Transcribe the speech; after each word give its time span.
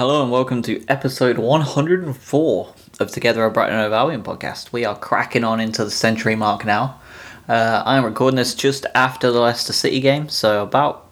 Hello 0.00 0.22
and 0.22 0.32
welcome 0.32 0.62
to 0.62 0.82
episode 0.88 1.36
104 1.36 2.74
of 3.00 3.10
Together 3.10 3.44
a 3.44 3.50
Brighton 3.50 3.78
of 3.80 3.92
Albion 3.92 4.22
podcast. 4.22 4.72
We 4.72 4.86
are 4.86 4.98
cracking 4.98 5.44
on 5.44 5.60
into 5.60 5.84
the 5.84 5.90
century 5.90 6.34
mark 6.34 6.64
now. 6.64 6.98
Uh, 7.46 7.82
I 7.84 7.98
am 7.98 8.06
recording 8.06 8.36
this 8.36 8.54
just 8.54 8.86
after 8.94 9.30
the 9.30 9.40
Leicester 9.40 9.74
City 9.74 10.00
game, 10.00 10.30
so 10.30 10.62
about 10.62 11.06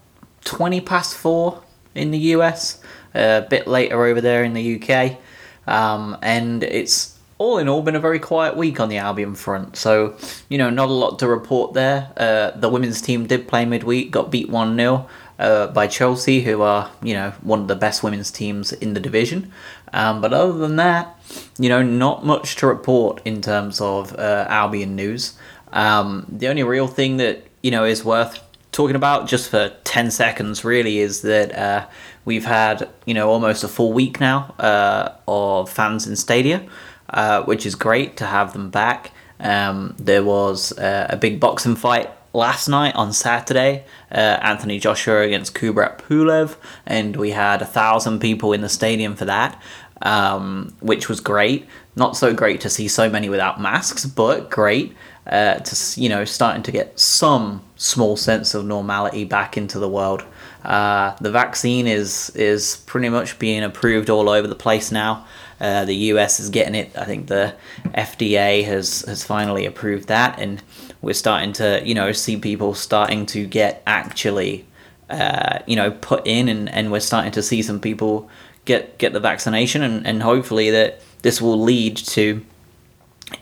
20 0.46 0.80
past 0.80 1.14
4 1.16 1.62
in 1.94 2.12
the 2.12 2.18
US, 2.32 2.82
a 3.14 3.46
bit 3.50 3.66
later 3.66 4.06
over 4.06 4.22
there 4.22 4.42
in 4.42 4.54
the 4.54 4.80
UK. 4.80 5.18
Um, 5.66 6.16
and 6.22 6.62
it's 6.62 7.18
all 7.36 7.58
in 7.58 7.68
all 7.68 7.82
been 7.82 7.94
a 7.94 8.00
very 8.00 8.18
quiet 8.18 8.56
week 8.56 8.80
on 8.80 8.88
the 8.88 8.96
Albion 8.96 9.34
front. 9.34 9.76
So, 9.76 10.16
you 10.48 10.56
know, 10.56 10.70
not 10.70 10.88
a 10.88 10.92
lot 10.92 11.18
to 11.18 11.28
report 11.28 11.74
there. 11.74 12.10
Uh, 12.16 12.52
the 12.52 12.70
women's 12.70 13.02
team 13.02 13.26
did 13.26 13.48
play 13.48 13.66
midweek, 13.66 14.10
got 14.10 14.30
beat 14.30 14.48
1 14.48 14.76
0 14.78 15.06
uh, 15.38 15.68
by 15.68 15.86
Chelsea, 15.86 16.42
who 16.42 16.62
are 16.62 16.90
you 17.02 17.14
know 17.14 17.32
one 17.42 17.60
of 17.60 17.68
the 17.68 17.76
best 17.76 18.02
women's 18.02 18.30
teams 18.30 18.72
in 18.72 18.94
the 18.94 19.00
division. 19.00 19.52
Um, 19.92 20.20
but 20.20 20.32
other 20.32 20.52
than 20.52 20.76
that, 20.76 21.18
you 21.58 21.68
know, 21.68 21.82
not 21.82 22.24
much 22.24 22.56
to 22.56 22.66
report 22.66 23.22
in 23.24 23.40
terms 23.40 23.80
of 23.80 24.14
uh, 24.18 24.46
Albion 24.48 24.94
news. 24.96 25.38
Um, 25.72 26.26
the 26.28 26.48
only 26.48 26.62
real 26.62 26.86
thing 26.86 27.18
that 27.18 27.46
you 27.62 27.70
know 27.70 27.84
is 27.84 28.04
worth 28.04 28.40
talking 28.72 28.96
about 28.96 29.26
just 29.26 29.50
for 29.50 29.74
10 29.84 30.10
seconds 30.10 30.64
really 30.64 30.98
is 30.98 31.22
that 31.22 31.52
uh, 31.56 31.86
we've 32.24 32.44
had 32.44 32.88
you 33.06 33.14
know 33.14 33.28
almost 33.28 33.64
a 33.64 33.68
full 33.68 33.92
week 33.92 34.20
now 34.20 34.54
uh, 34.58 35.14
of 35.26 35.70
fans 35.70 36.06
in 36.06 36.14
stadia 36.14 36.66
uh, 37.10 37.42
which 37.42 37.64
is 37.66 37.74
great 37.74 38.16
to 38.16 38.26
have 38.26 38.52
them 38.52 38.70
back 38.70 39.10
um, 39.40 39.94
there 39.98 40.22
was 40.22 40.76
uh, 40.78 41.06
a 41.10 41.16
big 41.16 41.40
boxing 41.40 41.76
fight 41.76 42.10
last 42.38 42.68
night 42.68 42.94
on 42.94 43.12
Saturday, 43.12 43.84
uh, 44.10 44.38
Anthony 44.40 44.78
Joshua 44.78 45.22
against 45.22 45.54
Kubrat 45.54 45.98
Pulev, 45.98 46.56
and 46.86 47.16
we 47.16 47.32
had 47.32 47.60
a 47.60 47.66
thousand 47.66 48.20
people 48.20 48.52
in 48.52 48.62
the 48.62 48.68
stadium 48.68 49.16
for 49.16 49.26
that, 49.26 49.60
um, 50.00 50.72
which 50.80 51.08
was 51.08 51.20
great. 51.20 51.66
Not 51.96 52.16
so 52.16 52.32
great 52.32 52.60
to 52.62 52.70
see 52.70 52.88
so 52.88 53.10
many 53.10 53.28
without 53.28 53.60
masks, 53.60 54.06
but 54.06 54.50
great 54.50 54.94
uh, 55.28 55.56
to 55.58 56.00
you 56.00 56.08
know 56.08 56.24
starting 56.24 56.62
to 56.62 56.72
get 56.72 56.98
some 56.98 57.62
small 57.76 58.16
sense 58.16 58.54
of 58.54 58.64
normality 58.64 59.24
back 59.24 59.56
into 59.56 59.78
the 59.78 59.88
world. 59.88 60.24
Uh, 60.64 61.14
the 61.20 61.30
vaccine 61.30 61.86
is 61.86 62.30
is 62.30 62.78
pretty 62.86 63.08
much 63.08 63.38
being 63.38 63.62
approved 63.62 64.08
all 64.08 64.28
over 64.28 64.46
the 64.46 64.54
place 64.54 64.90
now. 64.90 65.26
Uh, 65.60 65.84
the 65.84 65.94
US 66.12 66.38
is 66.38 66.50
getting 66.50 66.74
it. 66.74 66.96
I 66.96 67.04
think 67.04 67.26
the 67.26 67.54
FDA 67.94 68.64
has 68.64 69.02
has 69.02 69.24
finally 69.24 69.66
approved 69.66 70.08
that, 70.08 70.38
and 70.38 70.62
we're 71.00 71.14
starting 71.14 71.52
to 71.52 71.80
you 71.84 71.94
know 71.94 72.12
see 72.12 72.36
people 72.36 72.74
starting 72.74 73.26
to 73.26 73.46
get 73.46 73.82
actually 73.86 74.66
uh, 75.10 75.60
you 75.66 75.76
know 75.76 75.90
put 75.90 76.26
in 76.26 76.48
and, 76.48 76.68
and 76.68 76.92
we're 76.92 77.00
starting 77.00 77.32
to 77.32 77.42
see 77.42 77.62
some 77.62 77.80
people 77.80 78.28
get 78.64 78.98
get 78.98 79.12
the 79.12 79.20
vaccination 79.20 79.82
and, 79.82 80.06
and 80.06 80.22
hopefully 80.22 80.70
that 80.70 81.00
this 81.22 81.40
will 81.40 81.60
lead 81.60 81.96
to 81.96 82.44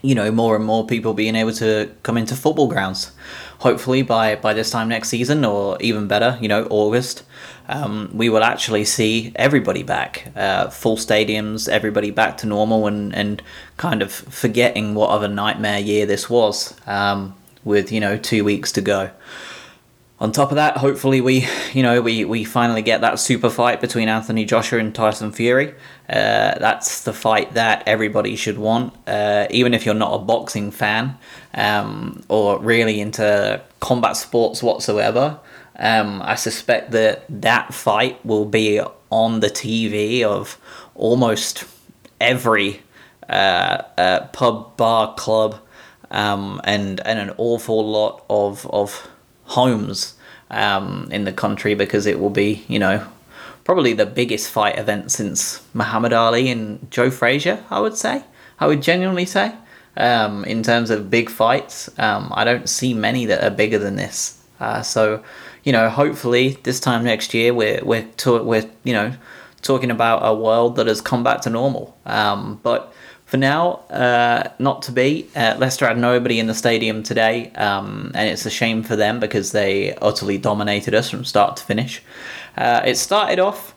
you 0.01 0.13
know 0.13 0.31
more 0.31 0.55
and 0.55 0.65
more 0.65 0.85
people 0.85 1.13
being 1.13 1.35
able 1.35 1.53
to 1.53 1.89
come 2.03 2.17
into 2.17 2.35
football 2.35 2.67
grounds. 2.67 3.11
Hopefully 3.59 4.01
by 4.01 4.35
by 4.35 4.53
this 4.53 4.69
time 4.69 4.87
next 4.87 5.09
season 5.09 5.43
or 5.43 5.77
even 5.81 6.07
better 6.07 6.37
you 6.39 6.47
know 6.47 6.67
august 6.69 7.23
um, 7.69 8.09
we 8.13 8.29
will 8.29 8.43
actually 8.43 8.85
see 8.85 9.33
everybody 9.35 9.81
back 9.81 10.31
uh, 10.35 10.69
full 10.69 10.95
stadiums 10.95 11.67
everybody 11.67 12.11
back 12.11 12.37
to 12.37 12.47
normal 12.47 12.85
and 12.85 13.15
and 13.15 13.41
kind 13.77 14.01
of 14.01 14.11
forgetting 14.11 14.93
what 14.93 15.09
of 15.09 15.23
a 15.23 15.27
nightmare 15.27 15.79
year 15.79 16.05
this 16.05 16.29
was. 16.29 16.75
Um, 16.85 17.36
with 17.67 17.91
you 17.91 17.99
know 17.99 18.17
two 18.17 18.43
weeks 18.43 18.71
to 18.71 18.81
go. 18.81 19.11
On 20.19 20.31
top 20.31 20.49
of 20.49 20.55
that, 20.55 20.77
hopefully 20.77 21.21
we 21.21 21.47
you 21.73 21.83
know 21.83 22.01
we, 22.01 22.25
we 22.25 22.43
finally 22.43 22.81
get 22.81 23.01
that 23.01 23.19
super 23.19 23.51
fight 23.51 23.79
between 23.79 24.09
Anthony 24.09 24.45
Joshua 24.45 24.79
and 24.79 24.95
Tyson 24.95 25.31
Fury. 25.31 25.75
Uh, 26.09 26.57
that's 26.57 27.03
the 27.03 27.13
fight 27.13 27.53
that 27.53 27.83
everybody 27.85 28.35
should 28.35 28.57
want, 28.57 28.95
uh, 29.07 29.45
even 29.51 29.75
if 29.75 29.85
you're 29.85 29.93
not 29.93 30.15
a 30.15 30.19
boxing 30.19 30.71
fan 30.71 31.17
um, 31.53 32.23
or 32.29 32.57
really 32.59 32.99
into 32.99 33.61
combat 33.79 34.17
sports 34.17 34.63
whatsoever. 34.63 35.39
Um, 35.79 36.23
I 36.23 36.33
suspect 36.33 36.89
that 36.91 37.25
that 37.29 37.71
fight 37.71 38.25
will 38.25 38.45
be 38.45 38.81
on 39.11 39.41
the 39.41 39.49
TV 39.49 40.23
of 40.23 40.57
almost 40.95 41.65
every 42.19 42.81
uh, 43.29 43.83
uh 43.97 44.27
pub, 44.27 44.75
bar, 44.77 45.13
club 45.13 45.59
um, 46.11 46.61
and 46.63 46.99
and 47.05 47.19
an 47.19 47.33
awful 47.37 47.89
lot 47.89 48.23
of 48.29 48.65
of 48.67 49.07
homes 49.45 50.15
um, 50.51 51.07
in 51.11 51.25
the 51.25 51.33
country 51.33 51.73
because 51.73 52.05
it 52.05 52.19
will 52.19 52.29
be 52.29 52.65
you 52.67 52.79
know 52.79 53.05
probably 53.63 53.93
the 53.93 54.05
biggest 54.05 54.49
fight 54.49 54.77
event 54.79 55.11
since 55.11 55.61
Muhammad 55.73 56.13
Ali 56.13 56.49
and 56.49 56.89
Joe 56.89 57.11
Frazier. 57.11 57.63
I 57.69 57.79
would 57.79 57.97
say 57.97 58.23
I 58.59 58.67
would 58.67 58.81
genuinely 58.81 59.25
say 59.25 59.53
um, 59.97 60.45
in 60.45 60.63
terms 60.63 60.89
of 60.89 61.09
big 61.09 61.29
fights. 61.29 61.89
Um, 61.99 62.31
I 62.33 62.43
don't 62.43 62.69
see 62.69 62.93
many 62.93 63.25
that 63.25 63.43
are 63.43 63.55
bigger 63.55 63.79
than 63.79 63.95
this. 63.95 64.41
Uh, 64.59 64.81
so 64.81 65.23
you 65.63 65.71
know 65.71 65.89
hopefully 65.89 66.57
this 66.63 66.79
time 66.79 67.03
next 67.03 67.33
year 67.33 67.53
we're 67.53 67.83
we're 67.83 68.07
to, 68.17 68.41
we're 68.41 68.69
you 68.83 68.93
know 68.93 69.13
talking 69.61 69.91
about 69.91 70.19
a 70.23 70.33
world 70.33 70.75
that 70.77 70.87
has 70.87 71.01
come 71.01 71.23
back 71.23 71.41
to 71.41 71.49
normal. 71.49 71.97
Um, 72.05 72.59
but 72.63 72.93
for 73.27 73.35
now, 73.35 73.81
uh, 73.89 74.51
not 74.57 74.81
to 74.83 74.91
be. 74.93 75.27
Uh, 75.35 75.55
Leicester 75.59 75.85
had 75.85 75.97
nobody 75.97 76.39
in 76.39 76.47
the 76.47 76.53
stadium 76.53 77.03
today, 77.03 77.51
um, 77.55 78.09
and 78.15 78.29
it's 78.29 78.45
a 78.45 78.49
shame 78.49 78.83
for 78.83 78.95
them 78.95 79.19
because 79.19 79.51
they 79.51 79.93
utterly 79.95 80.37
dominated 80.37 80.95
us 80.95 81.09
from 81.09 81.25
start 81.25 81.57
to 81.57 81.63
finish. 81.63 82.01
Uh, 82.55 82.81
it 82.85 82.95
started 82.95 83.37
off 83.37 83.75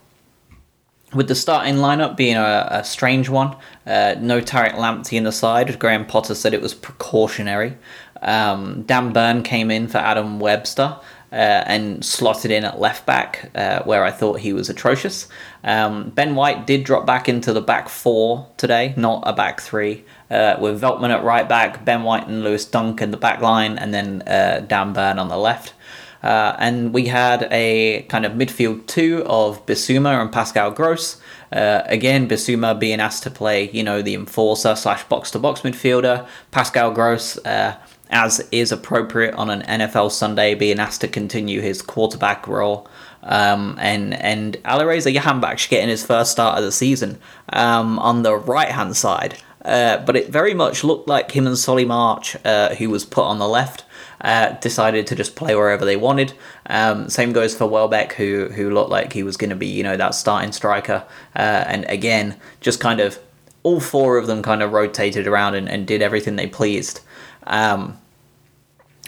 with 1.13 1.27
the 1.27 1.35
starting 1.35 1.75
lineup 1.75 2.17
being 2.17 2.37
a, 2.37 2.69
a 2.71 2.85
strange 2.85 3.29
one. 3.29 3.57
Uh, 3.85 4.15
no 4.21 4.41
Tariq 4.41 4.75
Lamptey 4.75 5.15
in 5.15 5.25
the 5.25 5.33
side. 5.33 5.77
Graham 5.81 6.07
Potter 6.07 6.37
said 6.37 6.55
it 6.55 6.63
was 6.63 6.73
precautionary. 6.73 7.77
Um, 8.23 8.85
Dan 8.85 9.13
Burn 9.13 9.43
came 9.43 9.73
in 9.73 9.89
for 9.89 9.99
Adam 9.99 10.39
Webster 10.39 10.97
uh, 11.33 11.63
and 11.67 12.05
slotted 12.05 12.51
in 12.51 12.65
at 12.65 12.81
left 12.81 13.07
back, 13.07 13.51
uh, 13.55 13.83
where 13.85 14.05
I 14.05 14.11
thought 14.11 14.41
he 14.41 14.53
was 14.53 14.69
atrocious. 14.69 15.29
Um, 15.63 16.11
ben 16.11 16.35
White 16.35 16.67
did 16.67 16.85
drop 16.85 17.07
back 17.07 17.29
into 17.29 17.53
the 17.53 17.61
back 17.61 17.89
four 17.89 18.49
today, 18.57 18.95
not 18.97 19.23
a 19.27 19.33
back 19.33 19.61
three, 19.61 20.05
uh, 20.31 20.57
with 20.61 20.81
Veltman 20.81 21.11
at 21.11 21.23
right 21.23 21.49
back, 21.49 21.85
Ben 21.85 22.03
White 22.03 22.27
and 22.27 22.43
Lewis 22.43 22.65
Dunk 22.65 23.01
in 23.01 23.11
the 23.11 23.17
back 23.17 23.41
line, 23.41 23.79
and 23.79 23.95
then 23.95 24.23
uh, 24.23 24.65
Dan 24.67 24.93
Burn 24.93 25.19
on 25.19 25.29
the 25.29 25.39
left. 25.39 25.75
Uh, 26.23 26.55
and 26.59 26.93
we 26.93 27.07
had 27.07 27.49
a 27.51 28.03
kind 28.09 28.27
of 28.27 28.33
midfield 28.33 28.87
two 28.87 29.25
of 29.27 29.65
Bissouma 29.67 30.21
and 30.21 30.31
Pascal 30.31 30.71
Gross. 30.71 31.19
Uh, 31.51 31.83
again, 31.87 32.29
Bissouma 32.29 32.79
being 32.79 33.01
asked 33.01 33.23
to 33.23 33.31
play, 33.31 33.71
you 33.71 33.83
know, 33.83 34.03
the 34.03 34.15
enforcer 34.15 34.77
slash 34.77 35.03
box 35.05 35.31
to 35.31 35.39
box 35.39 35.63
midfielder. 35.63 36.27
Pascal 36.51 36.93
Gross 36.93 37.39
uh, 37.39 37.77
as 38.11 38.47
is 38.53 38.73
appropriate 38.73 39.35
on 39.35 39.51
an 39.51 39.63
NFL 39.63 40.11
Sunday, 40.11 40.55
being 40.55 40.79
asked 40.79 41.01
to 41.01 41.09
continue 41.09 41.61
his 41.61 41.81
quarterback 41.81 42.47
role. 42.47 42.89
Um, 43.23 43.77
and 43.81 44.15
and 44.15 44.57
Alireza 44.65 45.15
Jahanbakhsh 45.15 45.69
getting 45.69 45.89
his 45.89 46.05
first 46.05 46.33
start 46.33 46.59
of 46.59 46.65
the 46.65 46.73
season 46.73 47.19
um, 47.53 47.99
on 47.99 48.23
the 48.23 48.37
right 48.37 48.71
hand 48.71 48.97
side. 48.97 49.39
Uh, 49.65 49.99
but 50.05 50.17
it 50.17 50.31
very 50.31 50.55
much 50.55 50.83
looked 50.83 51.07
like 51.07 51.33
him 51.33 51.47
and 51.47 51.59
Solly 51.59 51.85
March, 51.85 52.35
uh, 52.47 52.75
who 52.77 52.89
was 52.89 53.05
put 53.05 53.25
on 53.25 53.39
the 53.39 53.49
left, 53.49 53.85
uh, 54.23 54.53
decided 54.53 55.07
to 55.07 55.15
just 55.15 55.37
play 55.37 55.55
wherever 55.55 55.85
they 55.85 55.97
wanted. 55.97 56.33
Um, 56.67 57.11
same 57.11 57.33
goes 57.33 57.55
for 57.55 57.67
Welbeck, 57.67 58.15
who 58.15 58.49
who 58.49 58.71
looked 58.71 58.91
like 58.91 59.13
he 59.13 59.23
was 59.23 59.37
going 59.37 59.51
to 59.51 59.57
be 59.57 59.67
you 59.67 59.83
know 59.83 59.97
that 59.97 60.15
starting 60.15 60.53
striker. 60.53 61.05
Uh, 61.37 61.65
and 61.67 61.85
again, 61.89 62.37
just 62.61 62.81
kind 62.81 63.01
of 63.01 63.19
all 63.63 63.81
four 63.81 64.17
of 64.17 64.27
them 64.27 64.43
kind 64.43 64.63
of 64.63 64.73
rotated 64.73 65.27
around 65.27 65.55
and, 65.55 65.69
and 65.69 65.87
did 65.87 66.01
everything 66.01 66.37
they 66.37 66.47
pleased. 66.47 67.01
Um, 67.47 68.00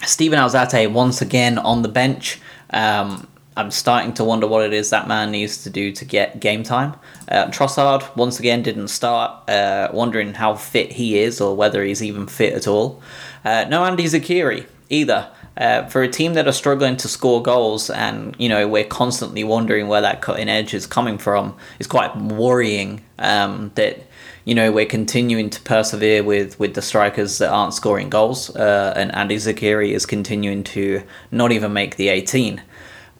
Steven 0.05 0.39
Alzate 0.39 0.91
once 0.93 1.23
again 1.23 1.59
on 1.59 1.83
the 1.83 1.89
bench. 1.89 2.41
Um, 2.71 3.29
I'm 3.57 3.71
starting 3.71 4.15
to 4.15 4.25
wonder 4.25 4.47
what 4.47 4.65
it 4.65 4.73
is 4.73 4.91
that 4.91 5.07
man 5.07 5.31
needs 5.31 5.63
to 5.65 5.71
do 5.71 5.93
to 5.93 6.05
get 6.05 6.41
game 6.41 6.63
time. 6.63 6.95
Uh, 7.29 7.47
Trossard 7.49 8.17
once 8.17 8.41
again 8.41 8.63
didn't 8.63 8.89
start, 8.89 9.49
uh, 9.49 9.91
wondering 9.93 10.35
how 10.35 10.55
fit 10.55 10.93
he 10.93 11.19
is 11.19 11.41
or 11.41 11.55
whether 11.55 11.85
he's 11.85 12.03
even 12.03 12.27
fit 12.27 12.55
at 12.55 12.67
all. 12.67 13.03
Uh, 13.45 13.67
no 13.69 13.83
Andi 13.83 14.05
Zeqiri 14.05 14.67
either. 14.89 15.29
Uh, 15.55 15.87
for 15.87 16.03
a 16.03 16.09
team 16.09 16.33
that 16.33 16.49
are 16.49 16.53
struggling 16.53 16.97
to 16.97 17.09
score 17.09 17.43
goals 17.43 17.91
and 17.91 18.35
you 18.39 18.49
know 18.49 18.67
we're 18.67 18.83
constantly 18.83 19.45
wondering 19.45 19.87
where 19.87 20.01
that 20.01 20.23
cutting 20.23 20.49
edge 20.49 20.73
is 20.73 20.87
coming 20.87 21.19
from, 21.19 21.55
it's 21.79 21.87
quite 21.87 22.17
worrying 22.17 23.05
um, 23.19 23.71
that 23.75 24.07
you 24.45 24.55
know 24.55 24.73
we're 24.73 24.87
continuing 24.87 25.51
to 25.51 25.61
persevere 25.63 26.23
with 26.23 26.59
with 26.59 26.75
the 26.75 26.83
strikers 26.83 27.39
that 27.39 27.51
aren't 27.51 27.75
scoring 27.75 28.11
goals, 28.11 28.55
uh, 28.57 28.93
and 28.97 29.13
Andi 29.13 29.37
Zeqiri 29.37 29.93
is 29.93 30.07
continuing 30.07 30.65
to 30.65 31.03
not 31.31 31.53
even 31.53 31.73
make 31.73 31.97
the 31.97 32.09
eighteen. 32.09 32.63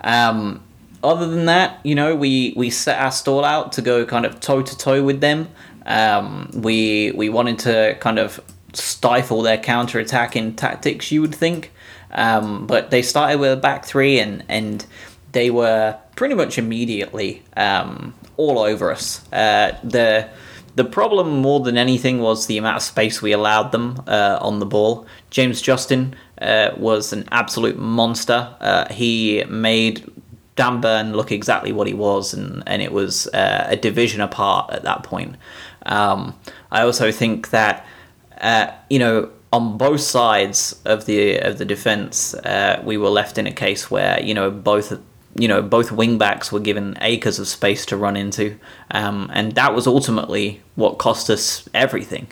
Um, 0.01 0.63
other 1.03 1.27
than 1.29 1.47
that, 1.47 1.81
you 1.85 1.95
know, 1.95 2.15
we 2.15 2.55
we 2.57 2.71
set 2.71 3.01
our 3.01 3.11
stall 3.11 3.45
out 3.45 3.73
to 3.73 3.83
go 3.83 4.05
kind 4.05 4.25
of 4.25 4.41
toe 4.41 4.63
to 4.63 4.79
toe 4.79 5.03
with 5.03 5.21
them. 5.21 5.49
Um, 5.87 6.51
we 6.55 7.13
we 7.13 7.29
wanted 7.29 7.59
to 7.61 7.97
kind 8.01 8.19
of 8.19 8.41
stifle 8.73 9.43
their 9.43 9.59
counter 9.59 9.99
attacking 9.99 10.55
tactics. 10.55 11.11
You 11.11 11.21
would 11.21 11.35
think, 11.35 11.73
um, 12.13 12.67
but 12.67 12.91
they 12.91 13.03
started 13.03 13.39
with 13.39 13.53
a 13.53 13.57
back 13.57 13.85
three, 13.85 14.19
and 14.19 14.45
and 14.49 14.87
they 15.33 15.51
were 15.51 15.97
pretty 16.15 16.35
much 16.35 16.59
immediately 16.59 17.43
um, 17.57 18.15
all 18.37 18.59
over 18.59 18.93
us. 18.93 19.27
Uh, 19.33 19.77
the 19.83 20.29
the 20.75 20.85
problem 20.85 21.41
more 21.43 21.61
than 21.61 21.77
anything 21.77 22.21
was 22.21 22.47
the 22.47 22.59
amount 22.59 22.77
of 22.77 22.83
space 22.83 23.21
we 23.21 23.33
allowed 23.33 23.73
them 23.73 24.03
uh, 24.07 24.39
on 24.41 24.59
the 24.59 24.67
ball. 24.67 25.07
James 25.31 25.61
Justin 25.61 26.15
uh, 26.41 26.71
was 26.77 27.13
an 27.13 27.29
absolute 27.31 27.79
monster. 27.79 28.55
Uh, 28.61 28.93
he 28.93 29.45
made 29.49 30.11
Dan 30.57 30.81
Burn 30.81 31.13
look 31.13 31.33
exactly 31.33 31.73
what 31.73 31.87
he 31.87 31.95
was, 31.95 32.35
and, 32.35 32.63
and 32.67 32.83
it 32.83 32.93
was 32.93 33.27
uh, 33.29 33.67
a 33.69 33.77
division 33.77 34.21
apart 34.21 34.71
at 34.73 34.83
that 34.83 35.03
point. 35.03 35.37
Um, 35.87 36.39
I 36.71 36.83
also 36.83 37.13
think 37.13 37.51
that, 37.51 37.87
uh, 38.41 38.69
you 38.89 38.99
know, 38.99 39.31
on 39.53 39.77
both 39.77 40.01
sides 40.01 40.81
of 40.87 41.05
the 41.05 41.39
of 41.39 41.59
the 41.59 41.65
defense, 41.65 42.35
uh, 42.35 42.83
we 42.85 42.97
were 42.97 43.11
left 43.11 43.37
in 43.37 43.47
a 43.47 43.53
case 43.53 43.91
where 43.91 44.19
you 44.23 44.33
know 44.33 44.51
both 44.51 44.99
you 45.35 45.49
know 45.49 45.63
both 45.63 45.91
wingbacks 45.91 46.53
were 46.53 46.61
given 46.61 46.97
acres 47.01 47.39
of 47.39 47.49
space 47.49 47.87
to 47.87 47.97
run 47.97 48.17
into, 48.17 48.59
um, 48.91 49.31
and 49.33 49.53
that 49.53 49.75
was 49.75 49.87
ultimately 49.87 50.61
what 50.75 50.99
cost 50.99 51.31
us 51.31 51.69
everything. 51.75 52.29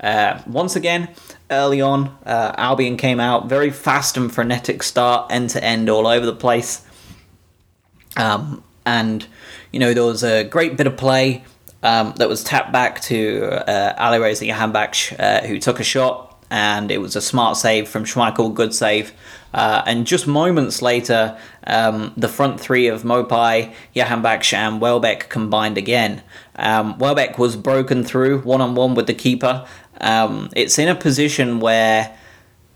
Uh, 0.00 0.40
once 0.46 0.76
again, 0.76 1.08
early 1.50 1.80
on, 1.80 2.16
uh, 2.24 2.52
Albion 2.56 2.96
came 2.96 3.20
out 3.20 3.48
very 3.48 3.70
fast 3.70 4.16
and 4.16 4.32
frenetic 4.32 4.82
start, 4.82 5.30
end 5.30 5.50
to 5.50 5.62
end, 5.62 5.88
all 5.88 6.06
over 6.06 6.24
the 6.24 6.34
place, 6.34 6.84
um, 8.16 8.62
and 8.84 9.26
you 9.72 9.78
know 9.78 9.94
there 9.94 10.04
was 10.04 10.24
a 10.24 10.44
great 10.44 10.76
bit 10.76 10.86
of 10.86 10.96
play 10.96 11.44
um, 11.82 12.14
that 12.16 12.28
was 12.28 12.42
tapped 12.42 12.72
back 12.72 13.00
to 13.02 13.44
uh, 13.68 13.94
Alireza 13.96 14.48
Jahanbakhsh, 14.48 15.18
uh, 15.18 15.46
who 15.46 15.58
took 15.58 15.80
a 15.80 15.84
shot 15.84 16.30
and 16.50 16.90
it 16.90 16.98
was 16.98 17.14
a 17.14 17.20
smart 17.20 17.56
save 17.56 17.88
from 17.88 18.04
Schmeichel, 18.04 18.52
good 18.52 18.74
save. 18.74 19.12
Uh, 19.52 19.82
and 19.86 20.06
just 20.06 20.26
moments 20.26 20.80
later, 20.80 21.36
um, 21.66 22.12
the 22.16 22.28
front 22.28 22.60
three 22.60 22.86
of 22.86 23.02
Maupay, 23.02 23.74
Jahanbakhsh, 23.96 24.52
and 24.52 24.80
Welbeck 24.80 25.28
combined 25.28 25.76
again. 25.76 26.22
Um, 26.56 26.98
Welbeck 26.98 27.38
was 27.38 27.56
broken 27.56 28.04
through 28.04 28.40
one 28.42 28.60
on 28.60 28.74
one 28.74 28.94
with 28.94 29.06
the 29.06 29.14
keeper. 29.14 29.66
Um, 30.00 30.50
it's 30.54 30.78
in 30.78 30.88
a 30.88 30.94
position 30.94 31.60
where 31.60 32.16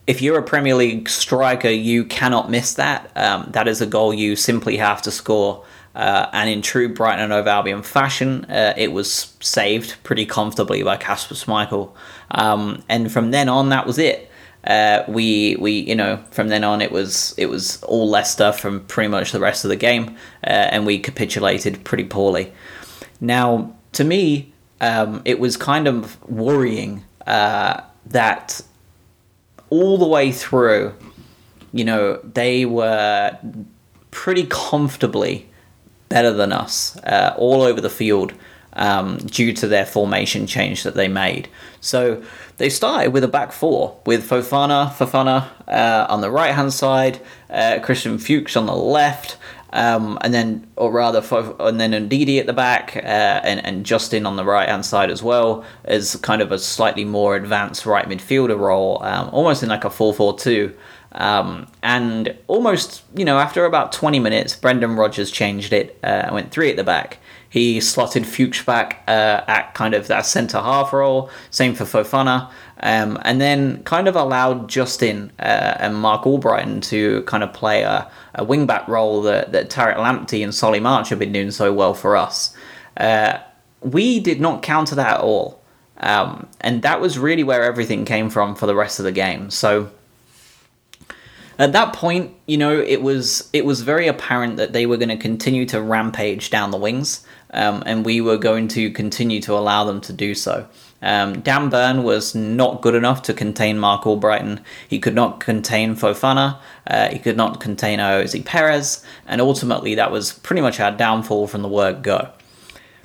if 0.07 0.21
you're 0.21 0.39
a 0.39 0.43
Premier 0.43 0.75
League 0.75 1.09
striker, 1.09 1.71
you 1.71 2.05
cannot 2.05 2.51
miss 2.51 2.75
that. 2.75 3.11
Um, 3.17 3.49
that 3.53 3.69
is 3.69 3.81
a 3.81 3.87
goal 3.87 4.13
you 4.13 4.37
simply 4.37 4.77
have 4.77 5.01
to 5.03 5.11
score. 5.11 5.65
Uh, 5.95 6.29
and 6.33 6.51
in 6.51 6.61
true 6.61 6.93
Brighton 6.93 7.23
and 7.23 7.33
Hove 7.33 7.47
Albion 7.47 7.83
fashion, 7.83 8.45
uh, 8.47 8.75
it 8.77 8.93
was 8.93 9.35
saved 9.41 9.95
pretty 10.03 10.27
comfortably 10.27 10.83
by 10.83 10.97
Kasper 10.97 11.35
Schmeichel. 11.35 11.93
Um, 12.33 12.83
and 12.89 13.13
from 13.13 13.31
then 13.31 13.49
on, 13.49 13.69
that 13.69 13.87
was 13.87 13.99
it. 13.99 14.31
Uh, 14.67 15.05
we 15.09 15.57
we 15.57 15.73
you 15.73 15.95
know 15.95 16.19
from 16.31 16.49
then 16.49 16.65
on 16.65 16.81
it 16.81 16.91
was 16.91 17.35
it 17.37 17.47
was 17.47 17.83
all 17.83 18.09
Leicester 18.09 18.53
from 18.53 18.81
pretty 18.87 19.09
much 19.09 19.33
the 19.33 19.41
rest 19.41 19.65
of 19.65 19.69
the 19.69 19.77
game, 19.77 20.17
uh, 20.47 20.51
and 20.51 20.87
we 20.87 20.99
capitulated 20.99 21.85
pretty 21.85 22.05
poorly. 22.05 22.53
Now, 23.21 23.75
to 23.93 24.05
me, 24.05 24.53
um, 24.81 25.23
it 25.25 25.39
was 25.39 25.57
kind 25.57 25.87
of 25.87 26.23
worrying 26.29 27.05
uh, 27.27 27.81
that 28.07 28.61
all 29.71 29.99
the 29.99 30.07
way 30.07 30.31
through, 30.33 30.95
you 31.73 31.85
know, 31.85 32.17
they 32.23 32.65
were 32.65 33.39
pretty 34.11 34.47
comfortably 34.49 35.49
better 36.09 36.33
than 36.33 36.53
us 36.53 36.97
uh, 36.99 37.35
all 37.37 37.63
over 37.63 37.81
the 37.81 37.91
field 37.91 38.33
um, 38.75 39.19
due 39.19 39.53
to 39.53 39.67
their 39.67 39.87
formation 39.87 40.47
change 40.47 40.83
that 40.83 40.95
they 40.95 41.09
made. 41.09 41.49
So 41.81 42.23
they 42.57 42.69
started 42.69 43.13
with 43.13 43.25
a 43.25 43.29
back 43.29 43.53
four 43.53 43.99
with 44.07 44.29
Fofana, 44.29 44.91
Fofana 44.91 45.49
uh, 45.69 46.07
on 46.09 46.21
the 46.21 46.31
right 46.31 46.55
hand 46.55 46.73
side, 46.73 47.21
uh, 47.51 47.79
Christian 47.83 48.19
Fuchs 48.19 48.57
on 48.57 48.67
the 48.67 48.75
left, 48.75 49.37
um, 49.75 50.19
and 50.21 50.33
then, 50.33 50.69
or 50.77 50.93
rather, 50.93 51.19
and 51.59 51.81
then 51.81 51.91
Ndidi 51.91 52.39
at 52.39 52.47
the 52.47 52.53
back, 52.53 52.97
uh, 52.97 53.01
and, 53.01 53.65
and 53.67 53.85
Justin 53.85 54.25
on 54.25 54.37
the 54.37 54.45
right 54.45 54.69
hand 54.69 54.87
side 54.87 55.11
as 55.11 55.21
well, 55.21 55.65
as 55.85 56.15
kind 56.17 56.41
of 56.41 56.53
a 56.53 56.61
slightly 56.61 57.05
more 57.05 57.35
advanced 57.35 57.85
right 57.85 58.09
midfielder 58.09 58.57
role, 58.57 59.03
um, 59.03 59.29
almost 59.31 59.65
in 59.65 59.69
like 59.69 59.85
a 59.85 59.91
4 59.91 60.15
4 60.15 60.39
2. 60.39 60.73
Um, 61.17 61.67
and 61.83 62.37
almost, 62.47 63.03
you 63.17 63.25
know, 63.25 63.39
after 63.39 63.65
about 63.65 63.93
20 63.93 64.21
minutes, 64.21 64.55
Brendan 64.55 64.95
Rodgers 64.95 65.31
changed 65.31 65.73
it 65.73 65.99
uh, 66.05 66.29
went 66.33 66.53
three 66.53 66.71
at 66.71 66.77
the 66.77 66.85
back. 66.85 67.19
He 67.55 67.81
slotted 67.81 68.27
Fuchs 68.27 68.65
back 68.65 69.05
uh, 69.07 69.43
at 69.47 69.75
kind 69.75 69.95
of 69.95 70.09
that 70.09 70.27
centre 70.27 70.61
half 70.61 70.93
role. 70.93 71.31
Same 71.53 71.73
for 71.73 71.85
Fofana. 71.85 72.51
Um, 72.81 73.17
and 73.23 73.41
then 73.41 73.85
kind 73.85 74.09
of 74.09 74.17
allowed 74.17 74.69
Justin 74.69 75.31
uh, 75.39 75.77
and 75.79 75.95
Marc 75.95 76.25
Albrighton 76.25 76.83
to 76.89 77.23
kind 77.23 77.45
of 77.45 77.53
play 77.53 77.83
a, 77.83 78.11
a 78.35 78.45
wingback 78.45 78.89
role 78.89 79.23
that, 79.23 79.53
that 79.53 79.71
Tariq 79.71 79.95
Lamptey 79.95 80.43
and 80.43 80.53
Solly 80.53 80.81
March 80.81 81.11
have 81.11 81.21
been 81.21 81.31
doing 81.31 81.53
so 81.53 81.73
well 81.73 81.95
for 81.95 82.17
us. 82.17 82.57
Uh, 82.97 83.39
we 83.83 84.19
did 84.19 84.41
not 84.41 84.65
counter 84.65 84.97
that 84.97 85.19
at 85.19 85.21
all. 85.21 85.63
Um, 85.99 86.49
and 86.61 86.83
that 86.83 87.01
was 87.01 87.21
really 87.21 87.45
where 87.45 87.63
everything 87.63 88.05
came 88.05 88.31
from 88.31 88.57
for 88.57 88.67
the 88.67 88.75
rest 88.75 88.99
of 88.99 89.05
the 89.05 89.13
game. 89.13 89.49
So 89.51 89.93
at 91.59 91.73
that 91.73 91.93
point, 91.93 92.35
you 92.47 92.57
know, 92.57 92.81
it 92.81 93.01
was 93.03 93.49
it 93.53 93.65
was 93.65 93.83
very 93.83 94.09
apparent 94.09 94.57
that 94.57 94.73
they 94.73 94.87
were 94.87 94.97
going 94.97 95.09
to 95.09 95.17
continue 95.17 95.65
to 95.67 95.81
rampage 95.81 96.51
down 96.51 96.71
the 96.71 96.77
wings, 96.77 97.25
um, 97.55 97.83
and 97.87 98.05
we 98.05 98.21
were 98.21 98.37
going 98.37 98.69
to 98.69 98.91
continue 98.91 99.41
to 99.43 99.55
allow 99.55 99.85
them 99.85 100.01
to 100.03 100.13
do 100.13 100.35
so. 100.35 100.69
Um, 101.01 101.41
Dan 101.41 101.69
Burn 101.69 102.03
was 102.03 102.35
not 102.35 102.81
good 102.81 102.95
enough 102.95 103.23
to 103.23 103.35
contain 103.35 103.79
Marc 103.79 104.05
Albrighton. 104.05 104.63
He 104.89 104.99
could 104.99 105.15
not 105.15 105.39
contain 105.39 105.95
Fofana. 105.95 106.59
Uh, 106.87 107.11
he 107.11 107.19
could 107.19 107.37
not 107.37 107.61
contain 107.61 107.99
Ayoze 107.99 108.43
Perez, 108.45 109.05
and 109.27 109.41
ultimately 109.41 109.95
that 109.95 110.11
was 110.11 110.33
pretty 110.33 110.63
much 110.63 110.81
our 110.81 110.93
downfall 110.93 111.47
from 111.47 111.63
the 111.63 111.69
word 111.69 112.03
go. 112.03 112.31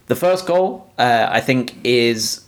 The 0.07 0.15
first 0.15 0.47
goal, 0.47 0.91
uh, 0.97 1.27
I 1.29 1.41
think, 1.41 1.75
is 1.83 2.45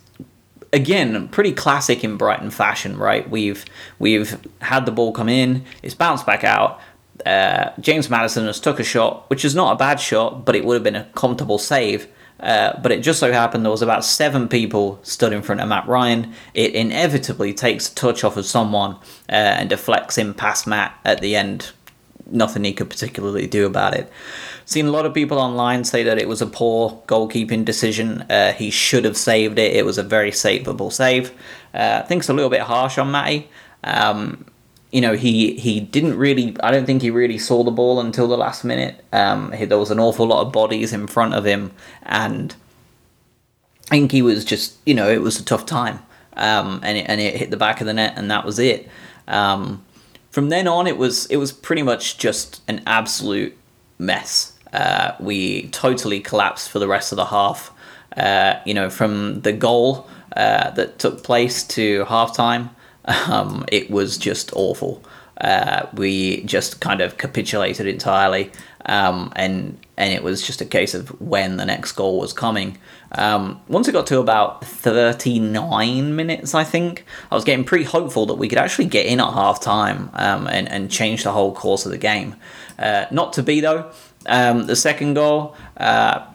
again, 0.73 1.27
pretty 1.27 1.51
classic 1.51 2.03
in 2.03 2.17
Brighton 2.17 2.49
fashion, 2.49 2.97
right? 2.97 3.29
We've 3.29 3.65
we've 3.99 4.37
had 4.61 4.85
the 4.85 4.91
ball 4.91 5.11
come 5.11 5.29
in, 5.29 5.65
it's 5.83 5.95
bounced 5.95 6.25
back 6.25 6.43
out. 6.43 6.79
Uh, 7.25 7.71
James 7.79 8.09
Maddison 8.09 8.45
has 8.45 8.59
took 8.59 8.79
a 8.79 8.83
shot, 8.83 9.29
which 9.29 9.45
is 9.45 9.53
not 9.53 9.73
a 9.73 9.77
bad 9.77 9.99
shot, 9.99 10.45
but 10.45 10.55
it 10.55 10.65
would 10.65 10.75
have 10.75 10.83
been 10.83 10.95
a 10.95 11.05
comfortable 11.15 11.57
save. 11.57 12.07
Uh, 12.39 12.79
but 12.81 12.91
it 12.91 13.01
just 13.01 13.19
so 13.19 13.31
happened 13.31 13.63
there 13.63 13.71
was 13.71 13.83
about 13.83 14.03
seven 14.03 14.47
people 14.47 14.99
stood 15.03 15.31
in 15.31 15.43
front 15.43 15.61
of 15.61 15.69
Matt 15.69 15.87
Ryan. 15.87 16.33
It 16.53 16.73
inevitably 16.73 17.53
takes 17.53 17.91
a 17.91 17.95
touch 17.95 18.23
off 18.23 18.35
of 18.35 18.45
someone 18.45 18.95
uh, 19.29 19.59
and 19.59 19.69
deflects 19.69 20.17
him 20.17 20.33
past 20.33 20.65
Matt 20.65 20.97
at 21.05 21.21
the 21.21 21.35
end. 21.35 21.71
Nothing 22.25 22.63
he 22.63 22.73
could 22.73 22.89
particularly 22.89 23.45
do 23.45 23.65
about 23.67 23.93
it. 23.93 24.11
Seen 24.65 24.87
a 24.87 24.91
lot 24.91 25.05
of 25.05 25.13
people 25.13 25.37
online 25.37 25.83
say 25.83 26.01
that 26.03 26.17
it 26.17 26.27
was 26.27 26.41
a 26.41 26.47
poor 26.47 27.03
goalkeeping 27.05 27.65
decision. 27.65 28.21
Uh, 28.29 28.53
he 28.53 28.71
should 28.71 29.05
have 29.05 29.17
saved 29.17 29.59
it. 29.59 29.75
It 29.75 29.85
was 29.85 29.97
a 29.97 30.03
very 30.03 30.31
savable 30.31 30.91
save. 30.91 31.31
Uh, 31.73 32.01
I 32.03 32.07
think 32.07 32.21
it's 32.21 32.29
a 32.29 32.33
little 32.33 32.49
bit 32.49 32.61
harsh 32.61 32.97
on 32.97 33.11
Matty. 33.11 33.49
Um, 33.83 34.45
you 34.91 34.99
know, 34.99 35.13
he 35.13 35.55
he 35.55 35.79
didn't 35.79 36.17
really. 36.17 36.55
I 36.61 36.71
don't 36.71 36.85
think 36.85 37.01
he 37.01 37.11
really 37.11 37.37
saw 37.37 37.63
the 37.63 37.71
ball 37.71 37.99
until 37.99 38.27
the 38.27 38.37
last 38.37 38.63
minute. 38.63 39.03
Um, 39.13 39.51
he, 39.53 39.65
there 39.65 39.77
was 39.77 39.91
an 39.91 39.99
awful 39.99 40.27
lot 40.27 40.45
of 40.45 40.51
bodies 40.51 40.91
in 40.91 41.07
front 41.07 41.33
of 41.33 41.45
him, 41.45 41.71
and 42.03 42.53
I 43.89 43.95
think 43.95 44.11
he 44.11 44.21
was 44.21 44.43
just. 44.43 44.77
You 44.85 44.93
know, 44.93 45.09
it 45.09 45.21
was 45.21 45.39
a 45.39 45.45
tough 45.45 45.65
time, 45.65 45.99
um, 46.33 46.81
and 46.83 46.97
it, 46.97 47.05
and 47.07 47.21
it 47.21 47.37
hit 47.37 47.51
the 47.51 47.57
back 47.57 47.79
of 47.79 47.87
the 47.87 47.93
net, 47.93 48.13
and 48.17 48.29
that 48.29 48.45
was 48.45 48.59
it. 48.59 48.89
Um, 49.27 49.83
from 50.29 50.49
then 50.49 50.67
on, 50.67 50.87
it 50.87 50.97
was 50.97 51.25
it 51.27 51.37
was 51.37 51.53
pretty 51.53 51.83
much 51.83 52.17
just 52.17 52.61
an 52.67 52.81
absolute 52.85 53.57
mess. 53.97 54.57
Uh, 54.73 55.13
we 55.19 55.67
totally 55.69 56.19
collapsed 56.19 56.69
for 56.69 56.79
the 56.79 56.87
rest 56.87 57.13
of 57.13 57.15
the 57.15 57.25
half. 57.25 57.73
Uh, 58.17 58.59
you 58.65 58.73
know, 58.73 58.89
from 58.89 59.39
the 59.41 59.53
goal 59.53 60.09
uh, 60.35 60.69
that 60.71 60.99
took 60.99 61.23
place 61.23 61.63
to 61.63 62.03
halftime, 62.05 62.69
um, 63.05 63.65
it 63.71 63.89
was 63.89 64.17
just 64.17 64.51
awful. 64.55 65.03
Uh, 65.39 65.87
we 65.93 66.43
just 66.43 66.79
kind 66.81 67.01
of 67.01 67.17
capitulated 67.17 67.87
entirely, 67.87 68.51
um, 68.85 69.33
and 69.35 69.77
and 69.97 70.13
it 70.13 70.23
was 70.23 70.45
just 70.45 70.61
a 70.61 70.65
case 70.65 70.93
of 70.93 71.09
when 71.19 71.57
the 71.57 71.65
next 71.65 71.93
goal 71.93 72.19
was 72.19 72.31
coming. 72.31 72.77
Um, 73.13 73.61
once 73.67 73.87
it 73.87 73.91
got 73.91 74.07
to 74.07 74.19
about 74.19 74.63
39 74.65 76.15
minutes, 76.15 76.55
I 76.55 76.63
think, 76.63 77.05
I 77.29 77.35
was 77.35 77.43
getting 77.43 77.65
pretty 77.65 77.83
hopeful 77.83 78.25
that 78.27 78.35
we 78.35 78.47
could 78.47 78.57
actually 78.57 78.85
get 78.85 79.05
in 79.05 79.19
at 79.19 79.33
half 79.33 79.59
time 79.59 80.09
um, 80.13 80.47
and, 80.47 80.69
and 80.69 80.89
change 80.89 81.23
the 81.23 81.31
whole 81.31 81.53
course 81.53 81.85
of 81.85 81.91
the 81.91 81.97
game. 81.97 82.35
Uh, 82.79 83.05
not 83.11 83.33
to 83.33 83.43
be, 83.43 83.59
though. 83.59 83.91
Um, 84.27 84.65
the 84.65 84.75
second 84.75 85.15
goal, 85.15 85.55
uh, 85.77 86.25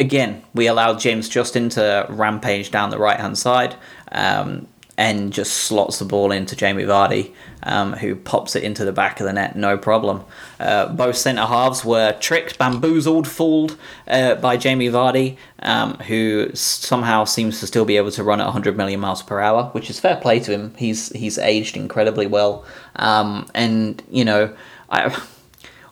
again, 0.00 0.42
we 0.52 0.66
allowed 0.66 0.98
James 0.98 1.28
Justin 1.28 1.68
to 1.70 2.06
rampage 2.08 2.70
down 2.70 2.90
the 2.90 2.98
right 2.98 3.20
hand 3.20 3.38
side. 3.38 3.76
Um, 4.12 4.68
and 4.98 5.32
just 5.32 5.54
slots 5.54 5.98
the 5.98 6.04
ball 6.04 6.30
into 6.30 6.54
Jamie 6.54 6.84
Vardy, 6.84 7.32
um, 7.62 7.94
who 7.94 8.14
pops 8.14 8.54
it 8.54 8.62
into 8.62 8.84
the 8.84 8.92
back 8.92 9.20
of 9.20 9.26
the 9.26 9.32
net, 9.32 9.56
no 9.56 9.78
problem. 9.78 10.24
Uh, 10.60 10.86
both 10.88 11.16
centre 11.16 11.46
halves 11.46 11.84
were 11.84 12.12
tricked, 12.20 12.58
bamboozled, 12.58 13.26
fooled 13.26 13.76
uh, 14.06 14.34
by 14.36 14.56
Jamie 14.56 14.90
Vardy, 14.90 15.38
um, 15.60 15.94
who 15.94 16.50
somehow 16.54 17.24
seems 17.24 17.58
to 17.60 17.66
still 17.66 17.86
be 17.86 17.96
able 17.96 18.10
to 18.10 18.22
run 18.22 18.40
at 18.40 18.44
100 18.44 18.76
million 18.76 19.00
miles 19.00 19.22
per 19.22 19.40
hour, 19.40 19.70
which 19.72 19.88
is 19.88 19.98
fair 19.98 20.16
play 20.16 20.38
to 20.40 20.52
him. 20.52 20.74
He's 20.76 21.08
he's 21.10 21.38
aged 21.38 21.76
incredibly 21.76 22.26
well, 22.26 22.64
um, 22.96 23.48
and 23.54 24.02
you 24.10 24.24
know, 24.24 24.54
I 24.90 25.18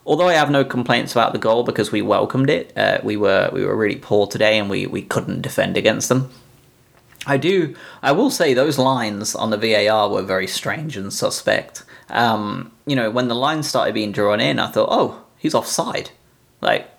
although 0.05 0.27
I 0.27 0.33
have 0.33 0.51
no 0.51 0.63
complaints 0.63 1.11
about 1.13 1.33
the 1.33 1.39
goal 1.39 1.63
because 1.63 1.91
we 1.91 2.01
welcomed 2.01 2.49
it, 2.49 2.71
uh, 2.77 2.99
we 3.03 3.17
were 3.17 3.49
we 3.51 3.65
were 3.65 3.75
really 3.75 3.95
poor 3.95 4.27
today 4.27 4.59
and 4.59 4.69
we, 4.69 4.85
we 4.85 5.01
couldn't 5.01 5.41
defend 5.41 5.75
against 5.75 6.09
them. 6.09 6.29
I 7.25 7.37
do. 7.37 7.75
I 8.01 8.11
will 8.13 8.31
say 8.31 8.53
those 8.53 8.79
lines 8.79 9.35
on 9.35 9.51
the 9.51 9.57
VAR 9.57 10.09
were 10.09 10.23
very 10.23 10.47
strange 10.47 10.97
and 10.97 11.13
suspect. 11.13 11.83
Um, 12.09 12.71
you 12.85 12.95
know, 12.95 13.11
when 13.11 13.27
the 13.27 13.35
lines 13.35 13.67
started 13.67 13.93
being 13.93 14.11
drawn 14.11 14.41
in, 14.41 14.59
I 14.59 14.67
thought, 14.67 14.89
oh, 14.91 15.23
he's 15.37 15.53
offside. 15.53 16.11
Like, 16.61 16.89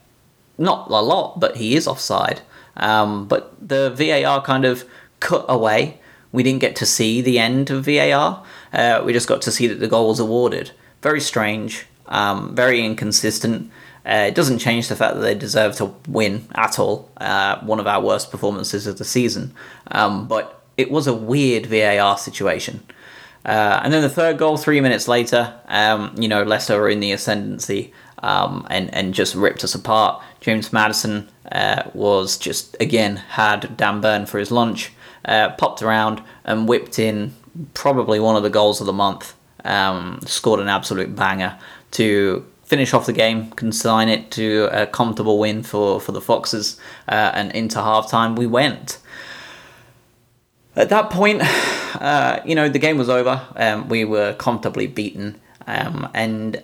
not 0.59 0.88
a 0.88 1.02
lot, 1.02 1.41
but 1.41 1.57
he 1.57 1.75
is 1.75 1.88
offside. 1.88 2.41
Um, 2.76 3.26
but 3.26 3.55
the 3.61 3.91
VAR 3.91 4.43
kind 4.43 4.64
of 4.64 4.85
cut 5.21 5.45
away. 5.49 5.99
We 6.31 6.43
didn't 6.43 6.61
get 6.61 6.76
to 6.76 6.87
see 6.87 7.21
the 7.21 7.38
end 7.38 7.71
of 7.71 7.85
VAR. 7.85 8.45
Uh, 8.73 9.02
we 9.05 9.12
just 9.12 9.29
got 9.29 9.43
to 9.43 9.52
see 9.52 9.67
that 9.67 9.81
the 9.81 9.88
goal 9.88 10.09
was 10.09 10.21
awarded. 10.21 10.71
Very 11.02 11.21
strange. 11.21 11.87
Um, 12.07 12.55
very 12.55 12.85
inconsistent. 12.85 13.71
Uh, 14.04 14.26
it 14.28 14.35
doesn't 14.35 14.59
change 14.59 14.88
the 14.88 14.97
fact 14.97 15.14
that 15.14 15.21
they 15.21 15.35
deserve 15.35 15.76
to 15.76 15.94
win 16.09 16.47
at 16.54 16.78
all. 16.78 17.09
Uh, 17.18 17.61
one 17.61 17.78
of 17.78 17.87
our 17.87 18.02
worst 18.02 18.30
performances 18.30 18.87
of 18.87 18.99
the 18.99 19.04
season. 19.04 19.54
Um, 19.90 20.26
but 20.26 20.62
it 20.76 20.90
was 20.90 21.06
a 21.06 21.14
weird 21.14 21.66
VAR 21.66 22.18
situation. 22.18 22.82
Uh, 23.44 23.80
and 23.82 23.92
then 23.92 24.02
the 24.02 24.09
third 24.09 24.38
goal, 24.38 24.56
three 24.56 24.80
minutes 24.80 25.09
later, 25.09 25.54
um, 25.66 26.14
you 26.16 26.28
know, 26.28 26.42
Leicester 26.42 26.80
were 26.80 26.88
in 26.88 27.00
the 27.00 27.12
ascendancy 27.12 27.92
um, 28.23 28.66
and, 28.71 28.92
and 28.94 29.14
just 29.14 29.35
ripped 29.35 29.64
us 29.64 29.75
apart. 29.75 30.23
James 30.40 30.73
Maddison 30.73 31.28
uh, 31.50 31.85
was 31.94 32.37
just, 32.37 32.76
again, 32.80 33.16
had 33.16 33.76
Dan 33.76 34.00
Burn 34.00 34.26
for 34.26 34.38
his 34.38 34.50
lunch, 34.50 34.92
uh, 35.25 35.50
popped 35.50 35.82
around 35.82 36.23
and 36.44 36.68
whipped 36.68 36.99
in 36.99 37.35
probably 37.75 38.18
one 38.21 38.37
of 38.37 38.42
the 38.42 38.50
goals 38.50 38.80
of 38.80 38.87
the 38.87 38.92
month. 38.92 39.35
Um, 39.64 40.18
scored 40.26 40.59
an 40.59 40.68
absolute 40.68 41.14
banger 41.14 41.56
to 41.92 42.44
finish 42.73 42.95
off 42.95 43.05
the 43.05 43.12
game, 43.12 43.50
consign 43.50 44.09
it 44.09 44.31
to 44.31 44.67
a 44.73 44.87
comfortable 44.87 45.38
win 45.38 45.62
for, 45.62 46.00
for 46.00 46.12
the 46.12 46.23
Foxes, 46.23 46.79
uh, 47.07 47.31
and 47.35 47.52
into 47.52 47.79
halftime 47.79 48.35
we 48.35 48.47
went. 48.47 48.99
At 50.75 50.88
that 50.88 51.11
point, 51.11 51.43
uh, 52.00 52.41
you 52.47 52.55
know, 52.55 52.71
the 52.71 52.79
game 52.79 52.97
was 52.97 53.11
over. 53.11 53.47
Um, 53.57 53.91
we 53.91 54.07
were 54.07 54.33
comfortably 54.33 54.87
beaten, 54.87 55.38
um, 55.67 56.09
and 56.14 56.62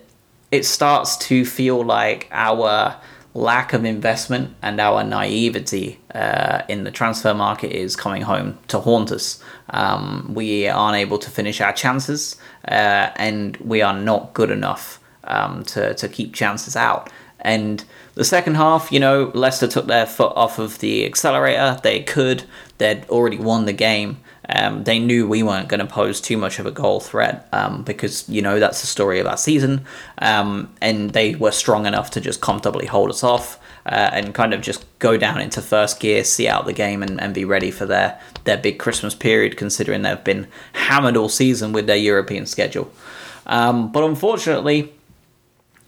it 0.50 0.64
starts 0.64 1.18
to 1.28 1.44
feel 1.44 1.84
like 1.84 2.26
our 2.30 2.96
lack 3.34 3.74
of 3.74 3.84
investment 3.84 4.56
and 4.62 4.80
our 4.80 5.04
naivety 5.04 6.00
uh, 6.14 6.62
in 6.70 6.84
the 6.84 6.90
transfer 6.90 7.34
market 7.34 7.70
is 7.70 7.96
coming 7.96 8.22
home 8.22 8.58
to 8.68 8.80
haunt 8.80 9.12
us. 9.12 9.44
Um, 9.68 10.32
we 10.32 10.68
aren't 10.68 10.96
able 10.96 11.18
to 11.18 11.28
finish 11.28 11.60
our 11.60 11.74
chances, 11.74 12.36
uh, 12.66 13.10
and 13.16 13.58
we 13.58 13.82
are 13.82 13.92
not 13.92 14.32
good 14.32 14.50
enough 14.50 15.00
um, 15.28 15.62
to 15.64 15.94
to 15.94 16.08
keep 16.08 16.34
chances 16.34 16.76
out. 16.76 17.10
And 17.40 17.84
the 18.14 18.24
second 18.24 18.56
half, 18.56 18.90
you 18.90 18.98
know, 18.98 19.30
Leicester 19.34 19.68
took 19.68 19.86
their 19.86 20.06
foot 20.06 20.32
off 20.34 20.58
of 20.58 20.80
the 20.80 21.06
accelerator. 21.06 21.78
They 21.82 22.02
could. 22.02 22.44
They'd 22.78 23.08
already 23.08 23.38
won 23.38 23.66
the 23.66 23.72
game. 23.72 24.18
Um, 24.48 24.84
they 24.84 24.98
knew 24.98 25.28
we 25.28 25.42
weren't 25.42 25.68
going 25.68 25.80
to 25.80 25.86
pose 25.86 26.20
too 26.20 26.38
much 26.38 26.58
of 26.58 26.64
a 26.64 26.70
goal 26.70 27.00
threat 27.00 27.46
um, 27.52 27.82
because 27.82 28.26
you 28.28 28.40
know 28.40 28.58
that's 28.58 28.80
the 28.80 28.86
story 28.86 29.20
of 29.20 29.26
our 29.26 29.36
season, 29.36 29.84
um, 30.18 30.74
and 30.80 31.10
they 31.10 31.34
were 31.34 31.50
strong 31.50 31.84
enough 31.84 32.10
to 32.12 32.20
just 32.20 32.40
comfortably 32.40 32.86
hold 32.86 33.10
us 33.10 33.22
off 33.22 33.60
uh, 33.84 34.08
and 34.12 34.34
kind 34.34 34.54
of 34.54 34.62
just 34.62 34.86
go 35.00 35.18
down 35.18 35.38
into 35.40 35.60
first 35.60 36.00
gear, 36.00 36.24
see 36.24 36.48
out 36.48 36.64
the 36.64 36.72
game, 36.72 37.02
and, 37.02 37.20
and 37.20 37.34
be 37.34 37.44
ready 37.44 37.70
for 37.70 37.84
their 37.84 38.18
their 38.44 38.56
big 38.56 38.78
Christmas 38.78 39.14
period. 39.14 39.58
Considering 39.58 40.00
they've 40.00 40.24
been 40.24 40.48
hammered 40.72 41.18
all 41.18 41.28
season 41.28 41.72
with 41.72 41.86
their 41.86 41.96
European 41.96 42.46
schedule, 42.46 42.90
um, 43.46 43.92
but 43.92 44.02
unfortunately 44.02 44.94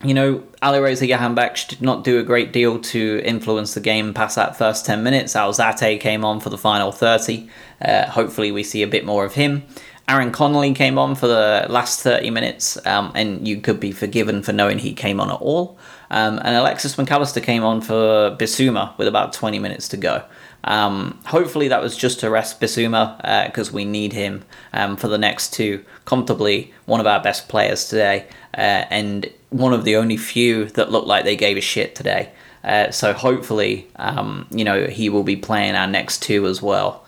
you 0.02 0.14
know, 0.14 0.42
Alireza 0.62 1.06
Jahanbakhsh 1.06 1.68
did 1.68 1.82
not 1.82 2.04
do 2.04 2.18
a 2.18 2.22
great 2.22 2.52
deal 2.52 2.78
to 2.80 3.20
influence 3.22 3.74
the 3.74 3.80
game 3.80 4.14
past 4.14 4.36
that 4.36 4.56
first 4.56 4.86
10 4.86 5.02
minutes. 5.02 5.34
Alzate 5.34 6.00
came 6.00 6.24
on 6.24 6.40
for 6.40 6.48
the 6.48 6.56
final 6.56 6.90
30. 6.90 7.48
Uh, 7.82 8.06
hopefully, 8.06 8.50
we 8.50 8.62
see 8.62 8.82
a 8.82 8.86
bit 8.86 9.04
more 9.04 9.24
of 9.24 9.34
him. 9.34 9.62
Aaron 10.08 10.32
Connolly 10.32 10.74
came 10.74 10.98
on 10.98 11.14
for 11.14 11.28
the 11.28 11.66
last 11.68 12.00
30 12.00 12.30
minutes, 12.30 12.84
um, 12.86 13.12
and 13.14 13.46
you 13.46 13.60
could 13.60 13.78
be 13.78 13.92
forgiven 13.92 14.42
for 14.42 14.52
knowing 14.52 14.78
he 14.78 14.92
came 14.92 15.20
on 15.20 15.30
at 15.30 15.36
all. 15.36 15.78
Um, 16.10 16.40
and 16.42 16.56
Alexis 16.56 16.98
Mac 16.98 17.10
Allister 17.12 17.40
came 17.40 17.62
on 17.62 17.80
for 17.80 18.36
Bissouma 18.36 18.96
with 18.98 19.06
about 19.06 19.32
20 19.32 19.58
minutes 19.60 19.86
to 19.88 19.96
go. 19.96 20.24
Um, 20.64 21.20
hopefully, 21.26 21.68
that 21.68 21.80
was 21.80 21.96
just 21.96 22.20
to 22.20 22.30
rest 22.30 22.60
Bissouma 22.60 23.18
because 23.46 23.68
uh, 23.68 23.72
we 23.72 23.84
need 23.84 24.12
him 24.12 24.44
um, 24.72 24.96
for 24.96 25.08
the 25.08 25.18
next 25.18 25.52
two. 25.52 25.84
Comfortably, 26.06 26.72
one 26.86 27.00
of 27.00 27.06
our 27.06 27.22
best 27.22 27.48
players 27.48 27.88
today, 27.88 28.26
uh, 28.54 28.84
and 28.90 29.30
one 29.50 29.72
of 29.72 29.84
the 29.84 29.96
only 29.96 30.16
few 30.16 30.66
that 30.66 30.90
looked 30.90 31.06
like 31.06 31.24
they 31.24 31.36
gave 31.36 31.56
a 31.56 31.60
shit 31.60 31.94
today. 31.94 32.32
Uh, 32.62 32.90
so 32.90 33.12
hopefully, 33.12 33.88
um, 33.96 34.46
you 34.50 34.64
know, 34.64 34.86
he 34.86 35.08
will 35.08 35.22
be 35.22 35.36
playing 35.36 35.74
our 35.74 35.86
next 35.86 36.22
two 36.22 36.46
as 36.46 36.60
well. 36.60 37.04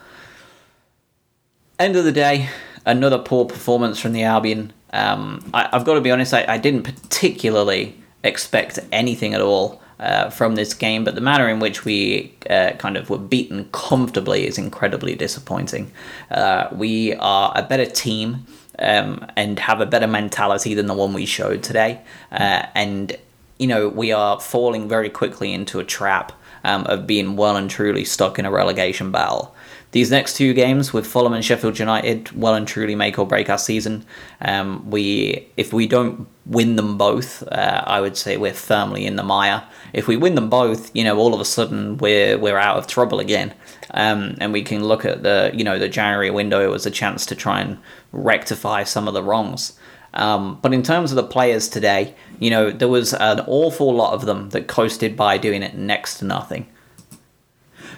End 1.78 1.96
of 1.96 2.04
the 2.04 2.12
day, 2.12 2.48
another 2.86 3.18
poor 3.18 3.44
performance 3.44 3.98
from 3.98 4.12
the 4.12 4.22
Albion. 4.22 4.72
Um, 4.92 5.50
I, 5.54 5.68
have 5.72 5.84
got 5.84 5.94
to 5.94 6.00
be 6.00 6.10
honest, 6.10 6.34
I, 6.34 6.44
I, 6.46 6.58
didn't 6.58 6.82
particularly 6.82 7.96
expect 8.24 8.78
anything 8.92 9.32
at 9.32 9.40
all 9.40 9.80
uh, 9.98 10.28
from 10.28 10.54
this 10.54 10.74
game, 10.74 11.02
but 11.02 11.14
the 11.14 11.20
manner 11.20 11.48
in 11.48 11.60
which 11.60 11.84
we 11.84 12.34
uh, 12.50 12.72
kind 12.72 12.96
of 12.96 13.08
were 13.08 13.18
beaten 13.18 13.68
comfortably 13.72 14.46
is 14.46 14.58
incredibly 14.58 15.14
disappointing. 15.14 15.90
Uh, 16.30 16.68
we 16.72 17.14
are 17.14 17.52
a 17.54 17.62
better 17.62 17.86
team 17.86 18.46
um, 18.78 19.26
and 19.36 19.58
have 19.58 19.80
a 19.80 19.86
better 19.86 20.06
mentality 20.06 20.74
than 20.74 20.86
the 20.86 20.94
one 20.94 21.12
we 21.12 21.26
showed 21.26 21.62
today. 21.62 22.00
Uh, 22.30 22.66
and, 22.74 23.16
you 23.58 23.66
know, 23.66 23.88
we 23.88 24.12
are 24.12 24.40
falling 24.40 24.88
very 24.88 25.10
quickly 25.10 25.52
into 25.52 25.78
a 25.78 25.84
trap 25.84 26.32
um, 26.64 26.84
of 26.86 27.06
being 27.06 27.36
well 27.36 27.56
and 27.56 27.70
truly 27.70 28.04
stuck 28.04 28.38
in 28.38 28.46
a 28.46 28.50
relegation 28.50 29.10
battle. 29.10 29.54
These 29.92 30.10
next 30.10 30.36
two 30.38 30.54
games 30.54 30.94
with 30.94 31.06
Fulham 31.06 31.34
and 31.34 31.44
Sheffield 31.44 31.78
United 31.78 32.32
well 32.32 32.54
and 32.54 32.66
truly 32.66 32.94
make 32.94 33.18
or 33.18 33.26
break 33.26 33.50
our 33.50 33.58
season. 33.58 34.06
Um, 34.40 34.90
we, 34.90 35.46
if 35.58 35.74
we 35.74 35.86
don't 35.86 36.26
win 36.46 36.76
them 36.76 36.96
both, 36.96 37.42
uh, 37.48 37.84
I 37.86 38.00
would 38.00 38.16
say 38.16 38.38
we're 38.38 38.54
firmly 38.54 39.04
in 39.04 39.16
the 39.16 39.22
mire. 39.22 39.62
If 39.92 40.08
we 40.08 40.16
win 40.16 40.34
them 40.34 40.48
both, 40.48 40.90
you 40.96 41.04
know, 41.04 41.18
all 41.18 41.34
of 41.34 41.40
a 41.40 41.44
sudden 41.44 41.98
we're 41.98 42.38
we're 42.38 42.56
out 42.56 42.78
of 42.78 42.86
trouble 42.86 43.20
again, 43.20 43.54
um, 43.90 44.36
and 44.40 44.50
we 44.50 44.62
can 44.62 44.82
look 44.82 45.04
at 45.04 45.22
the 45.22 45.50
you 45.52 45.62
know 45.62 45.78
the 45.78 45.90
January 45.90 46.30
window 46.30 46.72
as 46.72 46.86
a 46.86 46.90
chance 46.90 47.26
to 47.26 47.34
try 47.34 47.60
and 47.60 47.76
rectify 48.12 48.84
some 48.84 49.06
of 49.06 49.12
the 49.12 49.22
wrongs. 49.22 49.78
Um, 50.14 50.58
but 50.62 50.72
in 50.72 50.82
terms 50.82 51.12
of 51.12 51.16
the 51.16 51.22
players 51.22 51.68
today, 51.68 52.14
you 52.38 52.48
know, 52.50 52.70
there 52.70 52.88
was 52.88 53.12
an 53.14 53.40
awful 53.46 53.94
lot 53.94 54.14
of 54.14 54.24
them 54.24 54.50
that 54.50 54.68
coasted 54.68 55.16
by 55.16 55.36
doing 55.38 55.62
it 55.62 55.74
next 55.74 56.18
to 56.18 56.24
nothing. 56.24 56.66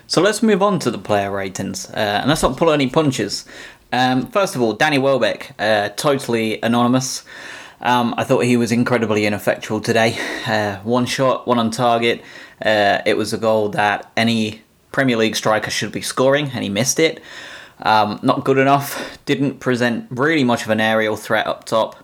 So 0.06 0.20
let's 0.20 0.42
move 0.42 0.62
on 0.62 0.78
to 0.80 0.90
the 0.90 0.99
player 0.99 1.30
ratings, 1.30 1.88
uh, 1.90 2.20
and 2.20 2.28
let's 2.28 2.42
not 2.42 2.58
pull 2.58 2.70
any 2.70 2.88
punches. 2.88 3.46
Um, 3.90 4.26
first 4.26 4.54
of 4.54 4.61
all, 4.61 4.75
Danny 4.75 4.99
Welbeck, 4.99 5.54
uh, 5.58 5.88
totally 5.90 6.61
anonymous. 6.61 7.25
Um, 7.80 8.14
I 8.18 8.25
thought 8.25 8.40
he 8.44 8.56
was 8.56 8.70
incredibly 8.70 9.25
ineffectual 9.25 9.80
today. 9.80 10.18
Uh, 10.46 10.76
one 10.80 11.06
shot, 11.06 11.46
one 11.46 11.58
on 11.58 11.70
target. 11.70 12.23
Uh, 12.62 13.00
it 13.06 13.16
was 13.16 13.32
a 13.32 13.38
goal 13.38 13.70
that 13.70 14.12
any 14.16 14.62
Premier 14.92 15.16
League 15.16 15.37
striker 15.37 15.70
should 15.70 15.90
be 15.90 16.02
scoring, 16.02 16.50
and 16.52 16.62
he 16.62 16.68
missed 16.68 16.99
it. 16.99 17.23
Um, 17.80 18.20
not 18.23 18.44
good 18.44 18.58
enough. 18.58 19.18
Didn't 19.25 19.58
present 19.58 20.06
really 20.11 20.44
much 20.44 20.64
of 20.64 20.70
an 20.70 20.80
aerial 20.80 21.16
threat 21.16 21.46
up 21.46 21.64
top, 21.64 21.96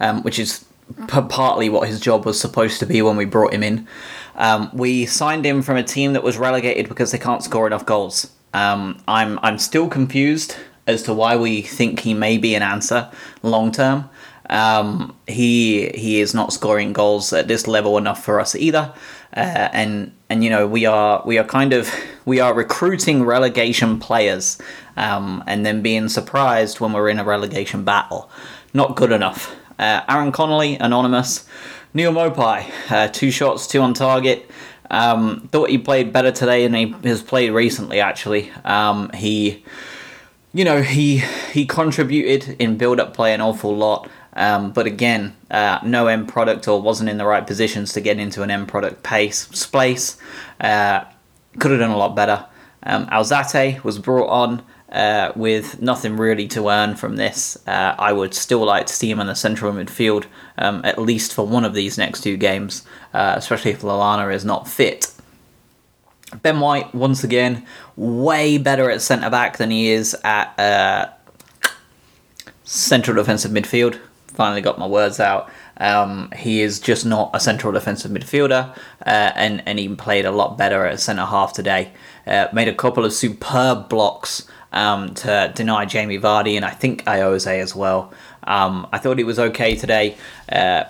um, 0.00 0.22
which 0.22 0.38
is 0.40 0.64
p- 1.08 1.22
partly 1.28 1.68
what 1.68 1.88
his 1.88 2.00
job 2.00 2.26
was 2.26 2.38
supposed 2.38 2.80
to 2.80 2.86
be 2.86 3.00
when 3.00 3.16
we 3.16 3.24
brought 3.24 3.54
him 3.54 3.62
in. 3.62 3.86
Um, 4.36 4.70
we 4.72 5.06
signed 5.06 5.44
him 5.44 5.62
from 5.62 5.76
a 5.76 5.82
team 5.82 6.12
that 6.14 6.22
was 6.22 6.38
relegated 6.38 6.88
because 6.88 7.12
they 7.12 7.18
can't 7.18 7.42
score 7.42 7.66
enough 7.66 7.86
goals. 7.86 8.32
Um, 8.52 9.02
I'm 9.08 9.38
I'm 9.42 9.58
still 9.58 9.88
confused 9.88 10.56
as 10.86 11.02
to 11.04 11.14
why 11.14 11.36
we 11.36 11.62
think 11.62 12.00
he 12.00 12.14
may 12.14 12.38
be 12.38 12.54
an 12.54 12.62
answer 12.62 13.10
long 13.42 13.72
term. 13.72 14.08
Um, 14.50 15.16
he 15.26 15.88
he 15.94 16.20
is 16.20 16.34
not 16.34 16.52
scoring 16.52 16.92
goals 16.92 17.32
at 17.32 17.48
this 17.48 17.66
level 17.66 17.96
enough 17.98 18.22
for 18.24 18.40
us 18.40 18.54
either, 18.54 18.92
uh, 19.36 19.68
and 19.72 20.12
and 20.28 20.44
you 20.44 20.50
know 20.50 20.66
we 20.66 20.84
are 20.84 21.22
we 21.24 21.38
are 21.38 21.44
kind 21.44 21.72
of 21.72 21.90
we 22.24 22.40
are 22.40 22.54
recruiting 22.54 23.24
relegation 23.24 23.98
players, 23.98 24.58
um, 24.96 25.42
and 25.46 25.64
then 25.64 25.82
being 25.82 26.08
surprised 26.08 26.80
when 26.80 26.92
we're 26.92 27.08
in 27.08 27.18
a 27.18 27.24
relegation 27.24 27.84
battle. 27.84 28.30
Not 28.74 28.96
good 28.96 29.12
enough. 29.12 29.54
Uh, 29.78 30.02
Aaron 30.08 30.30
Connolly, 30.30 30.76
anonymous. 30.76 31.46
Neal 31.96 32.12
Maupay, 32.12 32.68
uh, 32.90 33.06
two 33.06 33.30
shots, 33.30 33.68
two 33.68 33.80
on 33.80 33.94
target. 33.94 34.50
Um, 34.90 35.48
thought 35.52 35.70
he 35.70 35.78
played 35.78 36.12
better 36.12 36.32
today 36.32 36.66
than 36.66 36.74
he 36.74 37.08
has 37.08 37.22
played 37.22 37.50
recently. 37.50 38.00
Actually, 38.00 38.50
um, 38.64 39.10
he, 39.10 39.64
you 40.52 40.64
know, 40.64 40.82
he 40.82 41.18
he 41.52 41.66
contributed 41.66 42.60
in 42.60 42.76
build-up 42.76 43.14
play 43.14 43.32
an 43.32 43.40
awful 43.40 43.76
lot. 43.76 44.10
Um, 44.32 44.72
but 44.72 44.86
again, 44.86 45.36
uh, 45.52 45.78
no 45.84 46.08
end 46.08 46.26
product 46.26 46.66
or 46.66 46.82
wasn't 46.82 47.08
in 47.08 47.18
the 47.18 47.24
right 47.24 47.46
positions 47.46 47.92
to 47.92 48.00
get 48.00 48.18
into 48.18 48.42
an 48.42 48.50
end 48.50 48.66
product 48.66 49.04
pace 49.04 49.46
space. 49.52 50.18
Uh, 50.60 51.04
could 51.60 51.70
have 51.70 51.78
done 51.78 51.92
a 51.92 51.96
lot 51.96 52.16
better. 52.16 52.44
Um, 52.82 53.06
Alzate 53.06 53.84
was 53.84 54.00
brought 54.00 54.28
on 54.28 54.62
uh, 54.94 55.32
with 55.34 55.82
nothing 55.82 56.16
really 56.16 56.46
to 56.48 56.68
earn 56.68 56.94
from 56.94 57.16
this. 57.16 57.58
Uh, 57.66 57.96
I 57.98 58.12
would 58.12 58.32
still 58.32 58.64
like 58.64 58.86
to 58.86 58.92
see 58.92 59.10
him 59.10 59.18
in 59.18 59.26
the 59.26 59.34
central 59.34 59.72
midfield, 59.72 60.26
um, 60.56 60.82
at 60.84 60.98
least 60.98 61.34
for 61.34 61.44
one 61.46 61.64
of 61.64 61.74
these 61.74 61.98
next 61.98 62.20
two 62.22 62.36
games, 62.36 62.86
uh, 63.12 63.34
especially 63.36 63.72
if 63.72 63.82
Lallana 63.82 64.32
is 64.32 64.44
not 64.44 64.68
fit. 64.68 65.12
Ben 66.42 66.60
White, 66.60 66.94
once 66.94 67.24
again, 67.24 67.66
way 67.96 68.56
better 68.56 68.88
at 68.88 69.02
centre 69.02 69.30
back 69.30 69.56
than 69.56 69.70
he 69.70 69.90
is 69.90 70.16
at 70.24 70.58
uh, 70.58 71.10
central 72.62 73.16
defensive 73.16 73.50
midfield. 73.50 73.98
Finally 74.28 74.60
got 74.60 74.78
my 74.78 74.86
words 74.86 75.18
out. 75.18 75.50
Um, 75.76 76.30
he 76.36 76.60
is 76.62 76.78
just 76.78 77.04
not 77.04 77.30
a 77.34 77.40
central 77.40 77.72
defensive 77.72 78.10
midfielder, 78.10 78.76
uh, 79.04 79.32
and 79.34 79.62
and 79.66 79.78
he 79.78 79.88
played 79.94 80.24
a 80.24 80.30
lot 80.30 80.56
better 80.56 80.86
at 80.86 81.00
centre 81.00 81.24
half 81.24 81.52
today. 81.52 81.92
Uh, 82.26 82.46
made 82.52 82.68
a 82.68 82.74
couple 82.74 83.04
of 83.04 83.12
superb 83.12 83.88
blocks 83.88 84.48
um, 84.74 85.14
to 85.14 85.50
deny 85.54 85.86
Jamie 85.86 86.18
Vardy 86.18 86.56
and 86.56 86.64
I 86.64 86.70
think 86.70 87.04
Ayoze 87.04 87.46
as 87.46 87.74
well. 87.74 88.12
Um, 88.42 88.86
I 88.92 88.98
thought 88.98 89.16
he 89.16 89.24
was 89.24 89.38
okay 89.38 89.74
today. 89.76 90.16
Uh, 90.50 90.84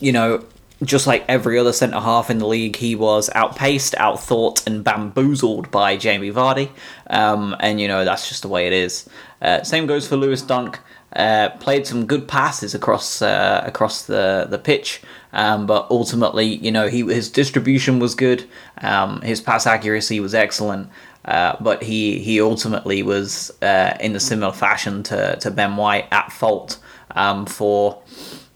you 0.00 0.12
know, 0.12 0.44
just 0.82 1.06
like 1.06 1.24
every 1.28 1.58
other 1.58 1.72
centre 1.72 2.00
half 2.00 2.28
in 2.28 2.38
the 2.38 2.46
league, 2.46 2.76
he 2.76 2.94
was 2.94 3.30
outpaced, 3.34 3.94
outthought, 3.94 4.66
and 4.66 4.82
bamboozled 4.82 5.70
by 5.70 5.96
Jamie 5.96 6.32
Vardy. 6.32 6.70
Um, 7.08 7.56
and 7.60 7.80
you 7.80 7.88
know 7.88 8.04
that's 8.04 8.28
just 8.28 8.42
the 8.42 8.48
way 8.48 8.66
it 8.66 8.72
is. 8.72 9.08
Uh, 9.40 9.62
same 9.62 9.86
goes 9.86 10.06
for 10.06 10.16
Lewis 10.16 10.42
Dunk. 10.42 10.80
Uh, 11.14 11.50
played 11.60 11.86
some 11.86 12.06
good 12.06 12.26
passes 12.26 12.74
across 12.74 13.22
uh, 13.22 13.62
across 13.64 14.06
the 14.06 14.46
the 14.48 14.58
pitch, 14.58 15.02
um, 15.32 15.66
but 15.66 15.86
ultimately, 15.90 16.46
you 16.46 16.72
know, 16.72 16.88
he 16.88 17.02
his 17.02 17.30
distribution 17.30 17.98
was 17.98 18.14
good. 18.14 18.48
Um, 18.78 19.20
his 19.20 19.40
pass 19.40 19.66
accuracy 19.66 20.20
was 20.20 20.34
excellent. 20.34 20.88
Uh, 21.24 21.56
but 21.60 21.82
he 21.82 22.18
he 22.18 22.40
ultimately 22.40 23.02
was 23.02 23.52
uh, 23.62 23.96
in 24.00 24.16
a 24.16 24.20
similar 24.20 24.52
fashion 24.52 25.02
to, 25.04 25.36
to 25.36 25.50
Ben 25.50 25.76
White 25.76 26.08
at 26.10 26.32
fault 26.32 26.78
um, 27.12 27.46
for 27.46 28.02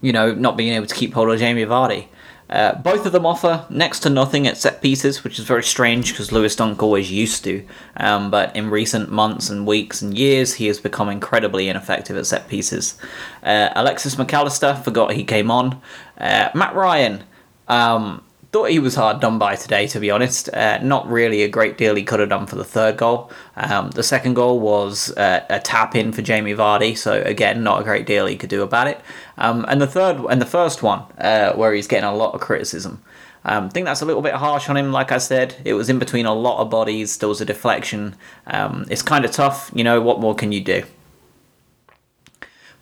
you 0.01 0.11
know 0.11 0.33
not 0.33 0.57
being 0.57 0.73
able 0.73 0.85
to 0.85 0.95
keep 0.95 1.13
hold 1.13 1.29
of 1.29 1.39
Jamie 1.39 1.65
Vardy. 1.65 2.07
Uh, 2.49 2.75
both 2.75 3.05
of 3.05 3.11
them 3.11 3.25
offer 3.25 3.65
next 3.69 3.99
to 3.99 4.09
nothing 4.09 4.47
at 4.47 4.55
set 4.55 4.81
pieces, 4.81 5.23
which 5.23 5.37
is 5.37 5.43
very 5.43 5.63
strange 5.63 6.11
because 6.11 6.31
Lewis 6.31 6.55
Dunk 6.55 6.81
always 6.81 7.11
used 7.11 7.43
to. 7.43 7.65
Um, 7.97 8.31
but 8.31 8.55
in 8.55 8.69
recent 8.69 9.11
months 9.11 9.49
and 9.49 9.67
weeks 9.67 10.01
and 10.01 10.17
years, 10.17 10.53
he 10.53 10.67
has 10.67 10.79
become 10.79 11.09
incredibly 11.09 11.67
ineffective 11.67 12.15
at 12.15 12.25
set 12.25 12.47
pieces. 12.47 12.97
Uh, 13.43 13.69
Alexis 13.75 14.17
Mac 14.17 14.33
Allister 14.33 14.75
forgot 14.75 15.11
he 15.11 15.25
came 15.25 15.51
on. 15.51 15.81
Uh, 16.17 16.49
Matt 16.55 16.73
Ryan. 16.73 17.23
Um, 17.67 18.23
thought 18.51 18.69
he 18.69 18.79
was 18.79 18.95
hard 18.95 19.19
done 19.19 19.37
by 19.37 19.55
today, 19.55 19.87
to 19.87 19.99
be 19.99 20.09
honest. 20.09 20.49
Uh, 20.53 20.79
not 20.81 21.07
really 21.07 21.43
a 21.43 21.49
great 21.49 21.77
deal 21.77 21.95
he 21.95 22.03
could 22.03 22.19
have 22.19 22.29
done 22.29 22.47
for 22.47 22.55
the 22.55 22.63
third 22.63 22.97
goal. 22.97 23.31
Um, 23.55 23.91
the 23.91 24.03
second 24.03 24.35
goal 24.35 24.59
was 24.59 25.15
uh, 25.17 25.45
a 25.49 25.59
tap 25.59 25.95
in 25.95 26.11
for 26.11 26.21
Jamie 26.21 26.53
Vardy, 26.53 26.97
so 26.97 27.21
again, 27.23 27.63
not 27.63 27.81
a 27.81 27.83
great 27.83 28.05
deal 28.05 28.25
he 28.25 28.37
could 28.37 28.49
do 28.49 28.63
about 28.63 28.87
it. 28.87 29.01
Um, 29.37 29.65
and 29.67 29.81
the 29.81 29.87
third 29.87 30.25
and 30.29 30.41
the 30.41 30.45
first 30.45 30.81
one, 30.81 31.03
uh, 31.17 31.53
where 31.53 31.73
he's 31.73 31.87
getting 31.87 32.09
a 32.09 32.15
lot 32.15 32.33
of 32.33 32.41
criticism. 32.41 33.01
Um, 33.43 33.65
I 33.65 33.69
think 33.69 33.85
that's 33.85 34.01
a 34.01 34.05
little 34.05 34.21
bit 34.21 34.33
harsh 34.33 34.69
on 34.69 34.75
him. 34.75 34.91
Like 34.91 35.11
I 35.11 35.19
said, 35.19 35.55
it 35.63 35.73
was 35.73 35.89
in 35.89 35.99
between 35.99 36.25
a 36.25 36.33
lot 36.33 36.59
of 36.59 36.69
bodies. 36.69 37.17
There 37.17 37.29
was 37.29 37.39
a 37.39 37.45
deflection. 37.45 38.15
Um, 38.45 38.85
it's 38.89 39.01
kind 39.01 39.23
of 39.23 39.31
tough. 39.31 39.71
You 39.73 39.83
know, 39.83 40.01
what 40.01 40.19
more 40.19 40.35
can 40.35 40.51
you 40.51 40.61
do? 40.61 40.83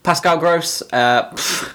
Pascal 0.01 0.37
Gross, 0.37 0.83
uh, 0.93 1.31
pff, 1.31 1.73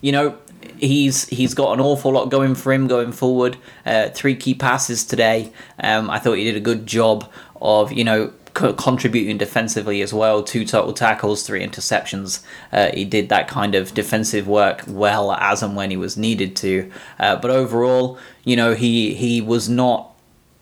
you 0.00 0.10
know, 0.10 0.36
he's 0.78 1.26
he's 1.28 1.54
got 1.54 1.72
an 1.72 1.80
awful 1.80 2.12
lot 2.12 2.30
going 2.30 2.54
for 2.54 2.72
him 2.72 2.86
going 2.86 3.12
forward. 3.12 3.56
Uh, 3.84 4.08
three 4.10 4.34
key 4.34 4.54
passes 4.54 5.04
today. 5.04 5.52
Um, 5.80 6.10
I 6.10 6.18
thought 6.18 6.34
he 6.34 6.44
did 6.44 6.56
a 6.56 6.60
good 6.60 6.86
job 6.86 7.30
of 7.60 7.92
you 7.92 8.04
know 8.04 8.32
contributing 8.54 9.38
defensively 9.38 10.02
as 10.02 10.12
well. 10.12 10.42
Two 10.42 10.64
total 10.64 10.92
tackles, 10.92 11.46
three 11.46 11.64
interceptions. 11.64 12.42
Uh, 12.72 12.90
he 12.92 13.04
did 13.04 13.28
that 13.28 13.46
kind 13.46 13.74
of 13.74 13.94
defensive 13.94 14.48
work 14.48 14.82
well 14.86 15.32
as 15.32 15.62
and 15.62 15.76
when 15.76 15.90
he 15.90 15.96
was 15.96 16.16
needed 16.16 16.56
to. 16.56 16.90
Uh, 17.18 17.36
but 17.36 17.50
overall, 17.50 18.18
you 18.44 18.56
know, 18.56 18.74
he 18.74 19.14
he 19.14 19.40
was 19.40 19.68
not 19.68 20.12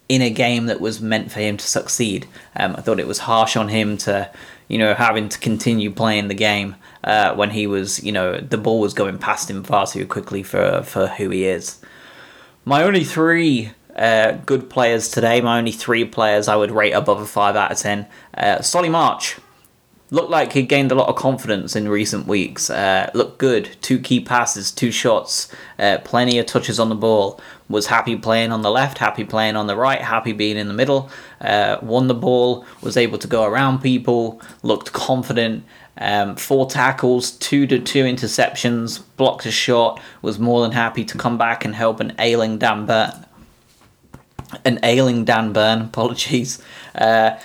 in 0.08 0.22
a 0.22 0.30
game 0.30 0.66
that 0.66 0.80
was 0.80 1.00
meant 1.00 1.32
for 1.32 1.40
him 1.40 1.56
to 1.56 1.66
succeed. 1.66 2.28
Um, 2.54 2.76
I 2.76 2.80
thought 2.80 3.00
it 3.00 3.08
was 3.08 3.20
harsh 3.20 3.56
on 3.56 3.68
him 3.68 3.96
to, 3.98 4.30
you 4.68 4.78
know, 4.78 4.94
having 4.94 5.28
to 5.28 5.38
continue 5.38 5.90
playing 5.90 6.28
the 6.28 6.34
game 6.34 6.76
uh, 7.06 7.34
when 7.34 7.50
he 7.50 7.66
was, 7.66 8.02
you 8.02 8.12
know, 8.12 8.38
the 8.38 8.58
ball 8.58 8.80
was 8.80 8.92
going 8.92 9.16
past 9.18 9.48
him 9.48 9.62
far 9.62 9.86
too 9.86 10.06
quickly 10.06 10.42
for 10.42 10.82
for 10.82 11.06
who 11.06 11.30
he 11.30 11.46
is. 11.46 11.80
My 12.64 12.82
only 12.82 13.04
three 13.04 13.70
uh, 13.94 14.32
good 14.44 14.68
players 14.68 15.08
today, 15.08 15.40
my 15.40 15.56
only 15.58 15.72
three 15.72 16.04
players 16.04 16.48
I 16.48 16.56
would 16.56 16.72
rate 16.72 16.92
above 16.92 17.20
a 17.20 17.26
five 17.26 17.56
out 17.56 17.72
of 17.72 17.78
ten. 17.78 18.06
Uh, 18.34 18.60
Solly 18.60 18.88
March 18.88 19.36
looked 20.10 20.30
like 20.30 20.52
he 20.52 20.62
gained 20.62 20.92
a 20.92 20.94
lot 20.94 21.08
of 21.08 21.16
confidence 21.16 21.74
in 21.74 21.88
recent 21.88 22.26
weeks. 22.26 22.70
Uh, 22.70 23.10
looked 23.14 23.38
good, 23.38 23.76
two 23.80 23.98
key 23.98 24.20
passes, 24.20 24.70
two 24.70 24.90
shots, 24.90 25.52
uh, 25.78 25.98
plenty 26.04 26.38
of 26.38 26.46
touches 26.46 26.78
on 26.78 26.88
the 26.88 26.94
ball. 26.94 27.40
Was 27.68 27.86
happy 27.86 28.16
playing 28.16 28.52
on 28.52 28.62
the 28.62 28.70
left, 28.70 28.98
happy 28.98 29.24
playing 29.24 29.56
on 29.56 29.66
the 29.66 29.76
right, 29.76 30.00
happy 30.00 30.32
being 30.32 30.56
in 30.56 30.68
the 30.68 30.74
middle. 30.74 31.10
Uh, 31.40 31.78
won 31.82 32.06
the 32.06 32.14
ball, 32.14 32.64
was 32.80 32.96
able 32.96 33.18
to 33.18 33.26
go 33.26 33.44
around 33.44 33.80
people, 33.80 34.40
looked 34.62 34.92
confident. 34.92 35.64
Um, 35.98 36.36
four 36.36 36.68
tackles, 36.68 37.32
two 37.32 37.66
to 37.68 37.78
two 37.78 38.04
interceptions, 38.04 39.02
blocked 39.16 39.46
a 39.46 39.50
shot. 39.50 40.00
Was 40.22 40.38
more 40.38 40.62
than 40.62 40.72
happy 40.72 41.04
to 41.04 41.18
come 41.18 41.38
back 41.38 41.64
and 41.64 41.74
help 41.74 42.00
an 42.00 42.14
ailing 42.18 42.58
Dan 42.58 42.86
Burn. 42.86 43.26
An 44.64 44.78
ailing 44.82 45.24
Dan 45.24 45.52
Burn, 45.52 45.80
apologies. 45.82 46.62
Uh, 46.94 47.38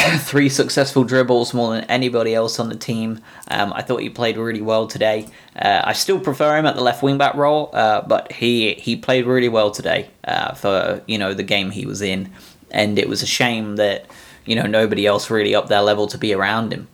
three 0.18 0.48
successful 0.48 1.04
dribbles 1.04 1.52
more 1.52 1.74
than 1.74 1.84
anybody 1.84 2.34
else 2.34 2.58
on 2.58 2.68
the 2.68 2.76
team. 2.76 3.20
Um, 3.48 3.72
I 3.72 3.82
thought 3.82 4.00
he 4.00 4.08
played 4.08 4.36
really 4.36 4.60
well 4.60 4.86
today. 4.86 5.28
Uh, 5.56 5.82
I 5.84 5.92
still 5.92 6.20
prefer 6.20 6.56
him 6.56 6.66
at 6.66 6.76
the 6.76 6.82
left 6.82 7.02
wing 7.02 7.18
back 7.18 7.34
role, 7.34 7.70
uh, 7.72 8.02
but 8.02 8.32
he 8.32 8.74
he 8.74 8.96
played 8.96 9.26
really 9.26 9.48
well 9.48 9.70
today 9.70 10.10
uh, 10.24 10.54
for 10.54 11.02
you 11.06 11.18
know 11.18 11.34
the 11.34 11.42
game 11.42 11.70
he 11.70 11.86
was 11.86 12.02
in, 12.02 12.32
and 12.70 12.98
it 12.98 13.08
was 13.08 13.22
a 13.22 13.26
shame 13.26 13.76
that 13.76 14.06
you 14.44 14.54
know 14.54 14.66
nobody 14.66 15.06
else 15.06 15.28
really 15.28 15.54
up 15.54 15.68
their 15.68 15.82
level 15.82 16.06
to 16.06 16.18
be 16.18 16.32
around 16.32 16.72
him. 16.72 16.88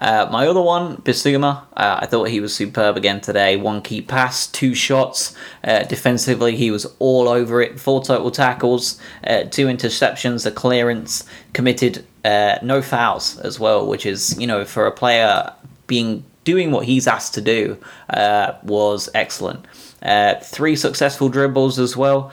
Uh, 0.00 0.26
my 0.32 0.46
other 0.46 0.62
one, 0.62 0.96
Bissouma, 0.98 1.64
uh, 1.76 1.98
I 2.00 2.06
thought 2.06 2.28
he 2.28 2.40
was 2.40 2.54
superb 2.54 2.96
again 2.96 3.20
today. 3.20 3.56
One 3.56 3.82
key 3.82 4.00
pass, 4.00 4.46
two 4.46 4.74
shots. 4.74 5.34
Uh, 5.62 5.82
defensively, 5.82 6.56
he 6.56 6.70
was 6.70 6.86
all 6.98 7.28
over 7.28 7.60
it. 7.60 7.78
Four 7.78 8.02
total 8.02 8.30
tackles, 8.30 8.98
uh, 9.26 9.42
two 9.44 9.66
interceptions, 9.66 10.46
a 10.46 10.50
clearance, 10.50 11.24
committed 11.52 12.06
uh, 12.24 12.58
no 12.62 12.80
fouls 12.80 13.38
as 13.40 13.60
well, 13.60 13.86
which 13.86 14.06
is, 14.06 14.38
you 14.40 14.46
know, 14.46 14.64
for 14.64 14.86
a 14.86 14.92
player 14.92 15.52
being 15.86 16.24
doing 16.44 16.70
what 16.70 16.86
he's 16.86 17.06
asked 17.06 17.34
to 17.34 17.42
do, 17.42 17.76
uh, 18.08 18.54
was 18.62 19.10
excellent. 19.14 19.66
Three 20.42 20.74
successful 20.76 21.28
dribbles 21.28 21.78
as 21.78 21.94
well, 21.94 22.32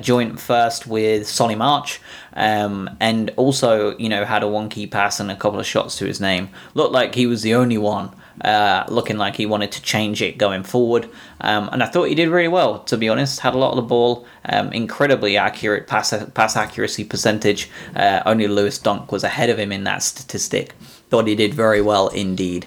joint 0.00 0.38
first 0.38 0.86
with 0.86 1.26
Solly 1.28 1.56
March, 1.56 2.00
um, 2.38 2.88
and 3.00 3.30
also 3.36 3.98
you 3.98 4.08
know 4.08 4.24
had 4.24 4.42
a 4.42 4.48
one 4.48 4.68
key 4.68 4.86
pass 4.86 5.18
and 5.18 5.30
a 5.30 5.36
couple 5.36 5.58
of 5.58 5.66
shots 5.66 5.98
to 5.98 6.06
his 6.06 6.20
name. 6.20 6.48
Looked 6.72 6.92
like 6.92 7.14
he 7.14 7.26
was 7.26 7.42
the 7.42 7.54
only 7.54 7.78
one, 7.78 8.14
uh, 8.42 8.84
looking 8.88 9.18
like 9.18 9.34
he 9.36 9.44
wanted 9.44 9.72
to 9.72 9.82
change 9.82 10.22
it 10.22 10.38
going 10.38 10.62
forward, 10.62 11.10
um, 11.40 11.68
and 11.72 11.82
I 11.82 11.86
thought 11.86 12.04
he 12.04 12.14
did 12.14 12.28
really 12.28 12.48
well. 12.48 12.78
To 12.84 12.96
be 12.96 13.08
honest, 13.08 13.40
had 13.40 13.54
a 13.54 13.58
lot 13.58 13.70
of 13.70 13.76
the 13.76 13.82
ball, 13.82 14.24
um, 14.48 14.72
incredibly 14.72 15.36
accurate 15.36 15.88
pass 15.88 16.14
pass 16.34 16.56
accuracy 16.56 17.04
percentage. 17.04 17.68
Uh, 17.94 18.22
only 18.24 18.46
Lewis 18.46 18.78
Dunk 18.78 19.10
was 19.10 19.24
ahead 19.24 19.50
of 19.50 19.58
him 19.58 19.72
in 19.72 19.82
that 19.84 20.04
statistic. 20.04 20.74
Thought 21.10 21.26
he 21.26 21.34
did 21.34 21.54
very 21.54 21.82
well 21.82 22.06
indeed. 22.08 22.66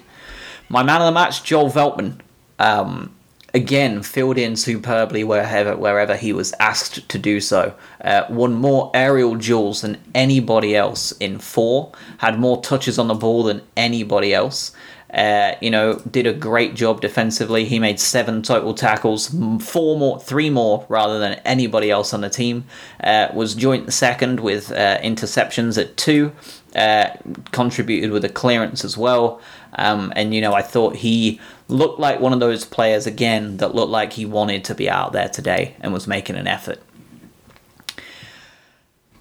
My 0.68 0.82
man 0.82 1.00
of 1.00 1.06
the 1.06 1.12
match, 1.12 1.42
Joel 1.42 1.70
Veltman. 1.70 2.20
Um, 2.58 3.14
again 3.54 4.02
filled 4.02 4.38
in 4.38 4.56
superbly 4.56 5.22
wherever 5.24 5.76
wherever 5.76 6.16
he 6.16 6.32
was 6.32 6.52
asked 6.58 7.08
to 7.08 7.18
do 7.18 7.40
so. 7.40 7.74
Uh, 8.00 8.24
won 8.28 8.54
more 8.54 8.90
aerial 8.94 9.34
duels 9.34 9.82
than 9.82 9.98
anybody 10.14 10.74
else 10.74 11.12
in 11.12 11.38
four. 11.38 11.92
Had 12.18 12.38
more 12.38 12.62
touches 12.62 12.98
on 12.98 13.08
the 13.08 13.14
ball 13.14 13.42
than 13.42 13.62
anybody 13.76 14.32
else. 14.34 14.72
Uh, 15.12 15.54
you 15.60 15.70
know, 15.70 16.00
did 16.10 16.26
a 16.26 16.32
great 16.32 16.74
job 16.74 17.02
defensively. 17.02 17.66
He 17.66 17.78
made 17.78 18.00
seven 18.00 18.42
total 18.42 18.72
tackles, 18.72 19.28
four 19.60 19.98
more, 19.98 20.18
three 20.18 20.48
more 20.48 20.86
rather 20.88 21.18
than 21.18 21.34
anybody 21.44 21.90
else 21.90 22.14
on 22.14 22.22
the 22.22 22.30
team. 22.30 22.64
Uh, 23.04 23.28
was 23.34 23.54
joint 23.54 23.92
second 23.92 24.40
with 24.40 24.72
uh, 24.72 24.98
interceptions 25.00 25.76
at 25.76 25.98
two. 25.98 26.32
Uh, 26.74 27.10
contributed 27.50 28.10
with 28.10 28.24
a 28.24 28.30
clearance 28.30 28.82
as 28.82 28.96
well. 28.96 29.42
Um, 29.74 30.10
and 30.16 30.34
you 30.34 30.40
know, 30.40 30.54
I 30.54 30.62
thought 30.62 30.96
he 30.96 31.38
looked 31.72 31.98
like 31.98 32.20
one 32.20 32.32
of 32.32 32.40
those 32.40 32.64
players 32.64 33.06
again 33.06 33.56
that 33.56 33.74
looked 33.74 33.90
like 33.90 34.12
he 34.12 34.24
wanted 34.24 34.64
to 34.64 34.74
be 34.74 34.88
out 34.88 35.12
there 35.12 35.28
today 35.28 35.76
and 35.80 35.92
was 35.92 36.06
making 36.06 36.36
an 36.36 36.46
effort. 36.46 36.80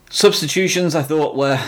Substitutions, 0.10 0.94
I 0.94 1.04
thought, 1.04 1.36
were 1.36 1.60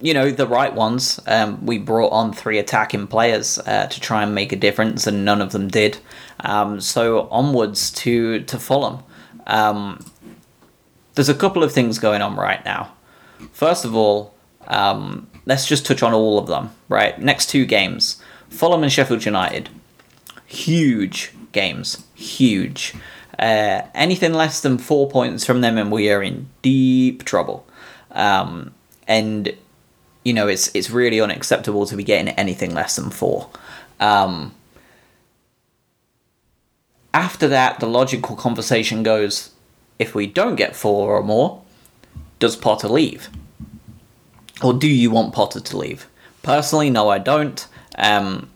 you 0.00 0.14
know 0.14 0.30
the 0.30 0.46
right 0.46 0.74
ones. 0.74 1.20
Um, 1.26 1.64
we 1.64 1.78
brought 1.78 2.12
on 2.12 2.32
three 2.32 2.58
attacking 2.58 3.06
players 3.06 3.58
uh, 3.58 3.86
to 3.86 4.00
try 4.00 4.22
and 4.22 4.34
make 4.34 4.52
a 4.52 4.56
difference, 4.56 5.06
and 5.06 5.24
none 5.24 5.40
of 5.40 5.52
them 5.52 5.68
did. 5.68 5.98
Um, 6.40 6.80
so 6.80 7.28
onwards 7.30 7.90
to 7.92 8.40
to 8.40 8.58
Fulham. 8.58 9.02
Um, 9.46 10.04
there's 11.14 11.28
a 11.28 11.34
couple 11.34 11.62
of 11.62 11.72
things 11.72 11.98
going 11.98 12.22
on 12.22 12.36
right 12.36 12.64
now. 12.64 12.94
First 13.52 13.84
of 13.84 13.94
all, 13.94 14.34
um, 14.68 15.28
let's 15.44 15.66
just 15.66 15.84
touch 15.84 16.02
on 16.02 16.14
all 16.14 16.38
of 16.38 16.46
them. 16.46 16.70
Right, 16.88 17.20
next 17.20 17.50
two 17.50 17.66
games, 17.66 18.22
Fulham 18.48 18.82
and 18.82 18.92
Sheffield 18.92 19.24
United, 19.26 19.68
huge 20.50 21.32
games, 21.52 22.04
huge. 22.14 22.94
Uh, 23.38 23.82
anything 23.94 24.34
less 24.34 24.60
than 24.60 24.76
four 24.76 25.08
points 25.08 25.44
from 25.44 25.60
them, 25.60 25.78
and 25.78 25.90
we 25.90 26.10
are 26.10 26.22
in 26.22 26.48
deep 26.60 27.24
trouble. 27.24 27.66
Um, 28.10 28.74
and 29.06 29.54
you 30.24 30.32
know, 30.34 30.46
it's 30.48 30.74
it's 30.74 30.90
really 30.90 31.20
unacceptable 31.20 31.86
to 31.86 31.96
be 31.96 32.04
getting 32.04 32.28
anything 32.34 32.74
less 32.74 32.96
than 32.96 33.10
four. 33.10 33.48
Um, 33.98 34.54
after 37.14 37.48
that, 37.48 37.80
the 37.80 37.86
logical 37.86 38.36
conversation 38.36 39.02
goes: 39.02 39.50
if 39.98 40.14
we 40.14 40.26
don't 40.26 40.56
get 40.56 40.76
four 40.76 41.16
or 41.16 41.22
more, 41.22 41.62
does 42.38 42.56
Potter 42.56 42.88
leave, 42.88 43.30
or 44.62 44.74
do 44.74 44.88
you 44.88 45.10
want 45.10 45.32
Potter 45.32 45.60
to 45.60 45.76
leave? 45.78 46.06
Personally, 46.42 46.90
no, 46.90 47.08
I 47.08 47.18
don't. 47.18 47.66
Um, 47.96 48.50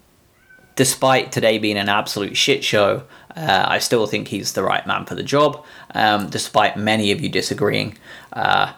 despite 0.76 1.32
today 1.32 1.58
being 1.58 1.76
an 1.76 1.88
absolute 1.88 2.36
shit 2.36 2.64
show, 2.64 3.04
uh, 3.36 3.64
I 3.68 3.78
still 3.78 4.06
think 4.06 4.28
he's 4.28 4.52
the 4.52 4.62
right 4.62 4.86
man 4.86 5.06
for 5.06 5.14
the 5.14 5.22
job, 5.22 5.64
um, 5.94 6.28
despite 6.30 6.76
many 6.76 7.10
of 7.12 7.20
you 7.20 7.28
disagreeing. 7.28 7.98
Uh, 8.32 8.72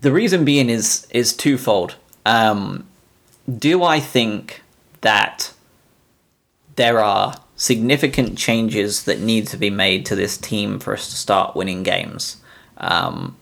the 0.00 0.12
reason 0.12 0.44
being 0.44 0.68
is 0.68 1.06
is 1.10 1.34
twofold. 1.34 1.96
Um, 2.26 2.86
do 3.58 3.82
I 3.82 4.00
think 4.00 4.62
that 5.00 5.52
there 6.76 7.00
are 7.00 7.34
significant 7.56 8.36
changes 8.36 9.04
that 9.04 9.20
need 9.20 9.46
to 9.48 9.56
be 9.56 9.70
made 9.70 10.04
to 10.06 10.16
this 10.16 10.36
team 10.36 10.78
for 10.78 10.94
us 10.94 11.08
to 11.08 11.16
start 11.16 11.54
winning 11.54 11.82
games 11.82 12.38
um, 12.78 13.36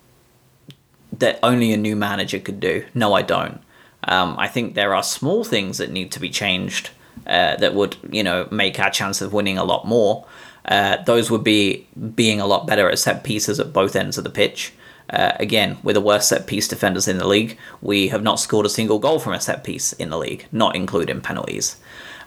that 1.12 1.38
only 1.42 1.72
a 1.72 1.76
new 1.76 1.96
manager 1.96 2.38
could 2.38 2.60
do? 2.60 2.84
No, 2.94 3.14
I 3.14 3.22
don't. 3.22 3.60
Um, 4.04 4.34
I 4.38 4.48
think 4.48 4.74
there 4.74 4.94
are 4.94 5.02
small 5.02 5.44
things 5.44 5.78
that 5.78 5.90
need 5.90 6.10
to 6.12 6.20
be 6.20 6.28
changed 6.28 6.90
uh, 7.26 7.56
that 7.56 7.74
would, 7.74 7.96
you 8.10 8.22
know, 8.22 8.48
make 8.50 8.78
our 8.78 8.90
chance 8.90 9.20
of 9.20 9.32
winning 9.32 9.58
a 9.58 9.64
lot 9.64 9.86
more. 9.86 10.26
Uh, 10.64 11.02
those 11.04 11.30
would 11.30 11.44
be 11.44 11.86
being 12.14 12.40
a 12.40 12.46
lot 12.46 12.66
better 12.66 12.88
at 12.88 12.98
set 12.98 13.24
pieces 13.24 13.58
at 13.58 13.72
both 13.72 13.96
ends 13.96 14.18
of 14.18 14.24
the 14.24 14.30
pitch. 14.30 14.72
Uh, 15.10 15.32
again, 15.38 15.76
we're 15.82 15.92
the 15.92 16.00
worst 16.00 16.28
set 16.28 16.46
piece 16.46 16.68
defenders 16.68 17.08
in 17.08 17.18
the 17.18 17.26
league. 17.26 17.58
We 17.80 18.08
have 18.08 18.22
not 18.22 18.40
scored 18.40 18.66
a 18.66 18.70
single 18.70 18.98
goal 18.98 19.18
from 19.18 19.34
a 19.34 19.40
set 19.40 19.64
piece 19.64 19.92
in 19.94 20.10
the 20.10 20.18
league, 20.18 20.46
not 20.52 20.74
including 20.74 21.20
penalties. 21.20 21.76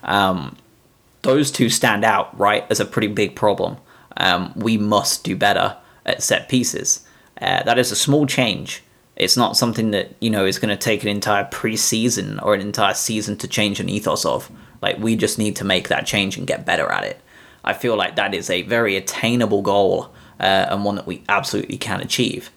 Um, 0.04 0.58
those 1.24 1.50
two 1.50 1.70
stand 1.70 2.06
out, 2.06 2.38
right, 2.38 2.66
as 2.70 2.80
a 2.80 2.86
pretty 2.86 3.08
big 3.08 3.36
problem. 3.36 3.78
Um, 4.18 4.54
we 4.56 4.78
must 4.78 5.24
do 5.24 5.36
better 5.36 5.78
at 6.06 6.22
set 6.22 6.48
pieces. 6.48 7.06
Uh, 7.42 7.64
that 7.64 7.80
is 7.80 7.92
a 7.92 7.96
small 7.96 8.28
change. 8.28 8.84
It's 9.16 9.38
not 9.38 9.58
something 9.58 9.92
that 9.92 10.14
you 10.20 10.30
know 10.30 10.46
is 10.46 10.60
going 10.60 10.70
to 10.70 10.82
take 10.82 11.04
an 11.04 11.10
entire 11.10 11.46
preseason 11.46 12.42
or 12.44 12.54
an 12.54 12.62
entire 12.62 12.94
season 12.94 13.38
to 13.38 13.48
change 13.48 13.80
an 13.80 13.90
ethos 13.90 14.26
of. 14.26 14.52
Like 14.82 14.98
we 14.98 15.16
just 15.16 15.38
need 15.38 15.56
to 15.58 15.66
make 15.66 15.88
that 15.90 16.06
change 16.06 16.38
and 16.38 16.48
get 16.48 16.66
better 16.66 16.92
at 16.92 17.04
it. 17.04 17.22
I 17.64 17.74
feel 17.74 17.96
like 17.96 18.16
that 18.16 18.34
is 18.34 18.50
a 18.50 18.62
very 18.64 18.96
attainable 18.96 19.62
goal 19.62 20.14
uh, 20.40 20.68
and 20.70 20.86
one 20.86 20.96
that 20.96 21.08
we 21.08 21.24
absolutely 21.28 21.78
can 21.78 22.02
achieve. 22.02 22.52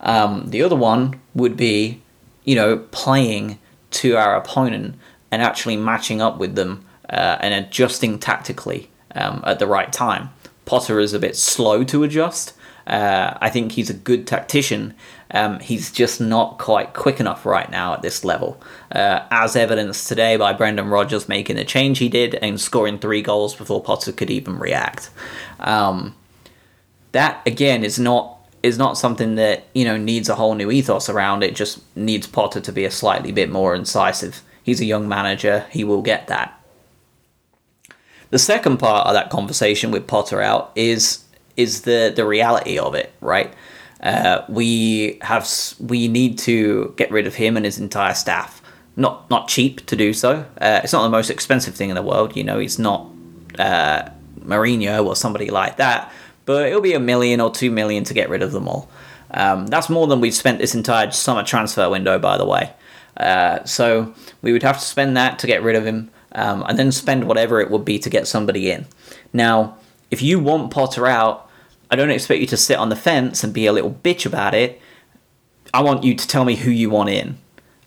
Um, 0.00 0.50
the 0.50 0.62
other 0.62 0.76
one 0.76 1.20
would 1.34 1.56
be, 1.56 2.02
you 2.44 2.54
know, 2.54 2.78
playing 2.92 3.58
to 3.92 4.16
our 4.16 4.36
opponent 4.36 4.96
and 5.30 5.42
actually 5.42 5.76
matching 5.76 6.20
up 6.20 6.38
with 6.38 6.54
them 6.54 6.84
uh, 7.08 7.38
and 7.40 7.54
adjusting 7.54 8.18
tactically 8.18 8.90
um, 9.14 9.42
at 9.46 9.58
the 9.58 9.66
right 9.66 9.92
time. 9.92 10.30
Potter 10.64 11.00
is 11.00 11.12
a 11.12 11.18
bit 11.18 11.36
slow 11.36 11.84
to 11.84 12.04
adjust. 12.04 12.52
Uh, 12.86 13.36
I 13.40 13.50
think 13.50 13.72
he's 13.72 13.90
a 13.90 13.94
good 13.94 14.26
tactician. 14.26 14.94
Um, 15.34 15.58
he's 15.58 15.90
just 15.90 16.20
not 16.20 16.58
quite 16.58 16.94
quick 16.94 17.18
enough 17.18 17.44
right 17.44 17.68
now 17.68 17.92
at 17.92 18.02
this 18.02 18.24
level, 18.24 18.62
uh, 18.92 19.26
as 19.32 19.56
evidenced 19.56 20.06
today 20.06 20.36
by 20.36 20.52
Brendan 20.52 20.88
Rodgers 20.88 21.28
making 21.28 21.56
the 21.56 21.64
change 21.64 21.98
he 21.98 22.08
did 22.08 22.36
and 22.36 22.60
scoring 22.60 23.00
three 23.00 23.20
goals 23.20 23.54
before 23.54 23.82
Potter 23.82 24.12
could 24.12 24.30
even 24.30 24.60
react. 24.60 25.10
Um, 25.58 26.14
that 27.10 27.42
again 27.46 27.84
is 27.84 27.98
not 27.98 28.38
is 28.62 28.78
not 28.78 28.96
something 28.96 29.34
that 29.34 29.64
you 29.74 29.84
know 29.84 29.96
needs 29.96 30.28
a 30.28 30.36
whole 30.36 30.54
new 30.54 30.70
ethos 30.70 31.08
around 31.08 31.42
it. 31.42 31.56
Just 31.56 31.80
needs 31.96 32.28
Potter 32.28 32.60
to 32.60 32.72
be 32.72 32.84
a 32.84 32.90
slightly 32.90 33.32
bit 33.32 33.50
more 33.50 33.74
incisive. 33.74 34.40
He's 34.62 34.80
a 34.80 34.84
young 34.84 35.08
manager; 35.08 35.66
he 35.70 35.82
will 35.82 36.02
get 36.02 36.28
that. 36.28 36.60
The 38.30 38.38
second 38.38 38.78
part 38.78 39.06
of 39.08 39.14
that 39.14 39.30
conversation 39.30 39.90
with 39.90 40.06
Potter 40.06 40.40
out 40.40 40.70
is 40.76 41.24
is 41.56 41.82
the 41.82 42.12
the 42.14 42.24
reality 42.24 42.78
of 42.78 42.94
it, 42.94 43.12
right? 43.20 43.52
Uh, 44.04 44.44
we 44.48 45.18
have 45.22 45.50
we 45.80 46.06
need 46.06 46.38
to 46.38 46.94
get 46.96 47.10
rid 47.10 47.26
of 47.26 47.34
him 47.34 47.56
and 47.56 47.64
his 47.64 47.78
entire 47.78 48.14
staff. 48.14 48.62
Not 48.96 49.28
not 49.30 49.48
cheap 49.48 49.84
to 49.86 49.96
do 49.96 50.12
so. 50.12 50.46
Uh, 50.60 50.80
it's 50.84 50.92
not 50.92 51.02
the 51.02 51.08
most 51.08 51.30
expensive 51.30 51.74
thing 51.74 51.88
in 51.88 51.96
the 51.96 52.02
world. 52.02 52.36
You 52.36 52.44
know, 52.44 52.60
he's 52.60 52.78
not 52.78 53.08
uh, 53.58 54.10
Mourinho 54.40 55.04
or 55.04 55.16
somebody 55.16 55.50
like 55.50 55.78
that 55.78 56.12
but 56.46 56.66
it'll 56.66 56.80
be 56.80 56.94
a 56.94 57.00
million 57.00 57.40
or 57.40 57.50
two 57.50 57.70
million 57.70 58.04
to 58.04 58.14
get 58.14 58.28
rid 58.28 58.42
of 58.42 58.52
them 58.52 58.68
all. 58.68 58.88
Um, 59.30 59.66
that's 59.66 59.88
more 59.88 60.06
than 60.06 60.20
we've 60.20 60.34
spent 60.34 60.58
this 60.58 60.74
entire 60.74 61.10
summer 61.10 61.42
transfer 61.42 61.88
window, 61.88 62.18
by 62.18 62.36
the 62.36 62.44
way. 62.44 62.72
Uh, 63.16 63.64
so 63.64 64.14
we 64.42 64.52
would 64.52 64.62
have 64.62 64.78
to 64.78 64.84
spend 64.84 65.16
that 65.16 65.38
to 65.40 65.46
get 65.46 65.62
rid 65.62 65.76
of 65.76 65.86
him, 65.86 66.10
um, 66.32 66.64
and 66.68 66.78
then 66.78 66.92
spend 66.92 67.26
whatever 67.26 67.60
it 67.60 67.70
would 67.70 67.84
be 67.84 67.98
to 67.98 68.10
get 68.10 68.26
somebody 68.26 68.70
in. 68.70 68.86
Now, 69.32 69.76
if 70.10 70.20
you 70.22 70.38
want 70.38 70.70
Potter 70.70 71.06
out, 71.06 71.48
I 71.90 71.96
don't 71.96 72.10
expect 72.10 72.40
you 72.40 72.46
to 72.48 72.56
sit 72.56 72.78
on 72.78 72.88
the 72.88 72.96
fence 72.96 73.44
and 73.44 73.52
be 73.52 73.66
a 73.66 73.72
little 73.72 73.92
bitch 74.02 74.26
about 74.26 74.54
it. 74.54 74.80
I 75.72 75.82
want 75.82 76.04
you 76.04 76.14
to 76.14 76.28
tell 76.28 76.44
me 76.44 76.56
who 76.56 76.70
you 76.70 76.90
want 76.90 77.10
in. 77.10 77.38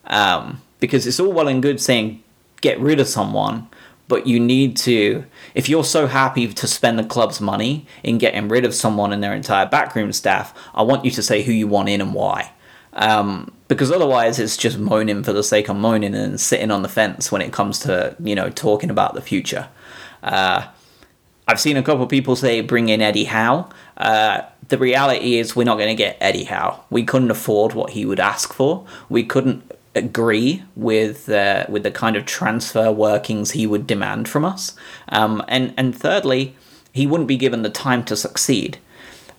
Um, 0.06 0.62
because 0.80 1.08
it's 1.08 1.20
all 1.20 1.32
well 1.34 1.48
and 1.48 1.62
good 1.62 1.82
saying 1.82 2.24
get 2.62 2.80
rid 2.80 3.00
of 3.00 3.08
someone, 3.08 3.68
but 4.08 4.26
you 4.26 4.40
need 4.40 4.78
to 4.78 5.26
if 5.54 5.68
you're 5.70 5.84
so 5.84 6.08
happy 6.08 6.52
to 6.54 6.68
spend 6.68 6.98
the 6.98 7.04
club's 7.04 7.42
money 7.42 7.86
in 8.04 8.18
getting 8.18 8.48
rid 8.48 8.66
of 8.66 8.74
someone 8.74 9.12
and 9.12 9.24
their 9.24 9.34
entire 9.34 9.66
backroom 9.66 10.12
staff 10.12 10.54
i 10.74 10.82
want 10.82 11.06
you 11.06 11.12
to 11.12 11.22
say 11.22 11.44
who 11.44 11.52
you 11.52 11.68
want 11.68 11.90
in 11.90 12.02
and 12.02 12.14
why 12.14 12.52
um, 12.94 13.54
because 13.68 13.92
otherwise 13.92 14.40
it's 14.40 14.58
just 14.58 14.80
moaning 14.80 15.22
for 15.22 15.32
the 15.32 15.44
sake 15.44 15.70
of 15.70 15.76
moaning 15.76 16.16
and 16.16 16.40
sitting 16.40 16.72
on 16.72 16.82
the 16.82 16.90
fence 16.90 17.32
when 17.32 17.42
it 17.42 17.54
comes 17.54 17.80
to 17.80 18.16
you 18.20 18.34
know 18.34 18.50
talking 18.50 18.90
about 18.90 19.14
the 19.14 19.22
future 19.22 19.68
uh, 20.24 20.66
i've 21.48 21.60
seen 21.60 21.78
a 21.78 21.84
couple 21.84 22.04
of 22.04 22.10
people 22.10 22.36
say 22.36 22.62
bring 22.62 22.90
in 22.90 23.02
eddie 23.02 23.26
howe 23.26 23.70
uh, 23.98 24.42
the 24.68 24.78
reality 24.78 25.38
is 25.38 25.56
we're 25.56 25.64
not 25.64 25.78
going 25.78 25.90
to 25.90 25.96
get 25.96 26.18
eddie 26.20 26.46
howe 26.46 26.84
we 26.90 27.04
couldn't 27.04 27.32
afford 27.32 27.74
what 27.74 27.92
he 27.92 28.06
would 28.06 28.20
ask 28.20 28.54
for 28.54 28.86
we 29.10 29.24
couldn't 29.24 29.64
agree 29.98 30.64
with 30.76 31.28
uh, 31.30 31.66
with 31.68 31.84
the 31.84 31.92
kind 31.92 32.16
of 32.16 32.26
transfer 32.26 32.92
workings 32.92 33.52
he 33.52 33.68
would 33.68 33.88
demand 33.88 34.30
from 34.30 34.46
us. 34.46 34.76
Um, 35.10 35.44
and 35.48 35.74
and 35.76 35.96
thirdly, 35.98 36.56
he 36.94 37.08
wouldn't 37.08 37.28
be 37.28 37.38
given 37.38 37.64
the 37.64 37.70
time 37.70 38.06
to 38.06 38.16
succeed. 38.16 38.78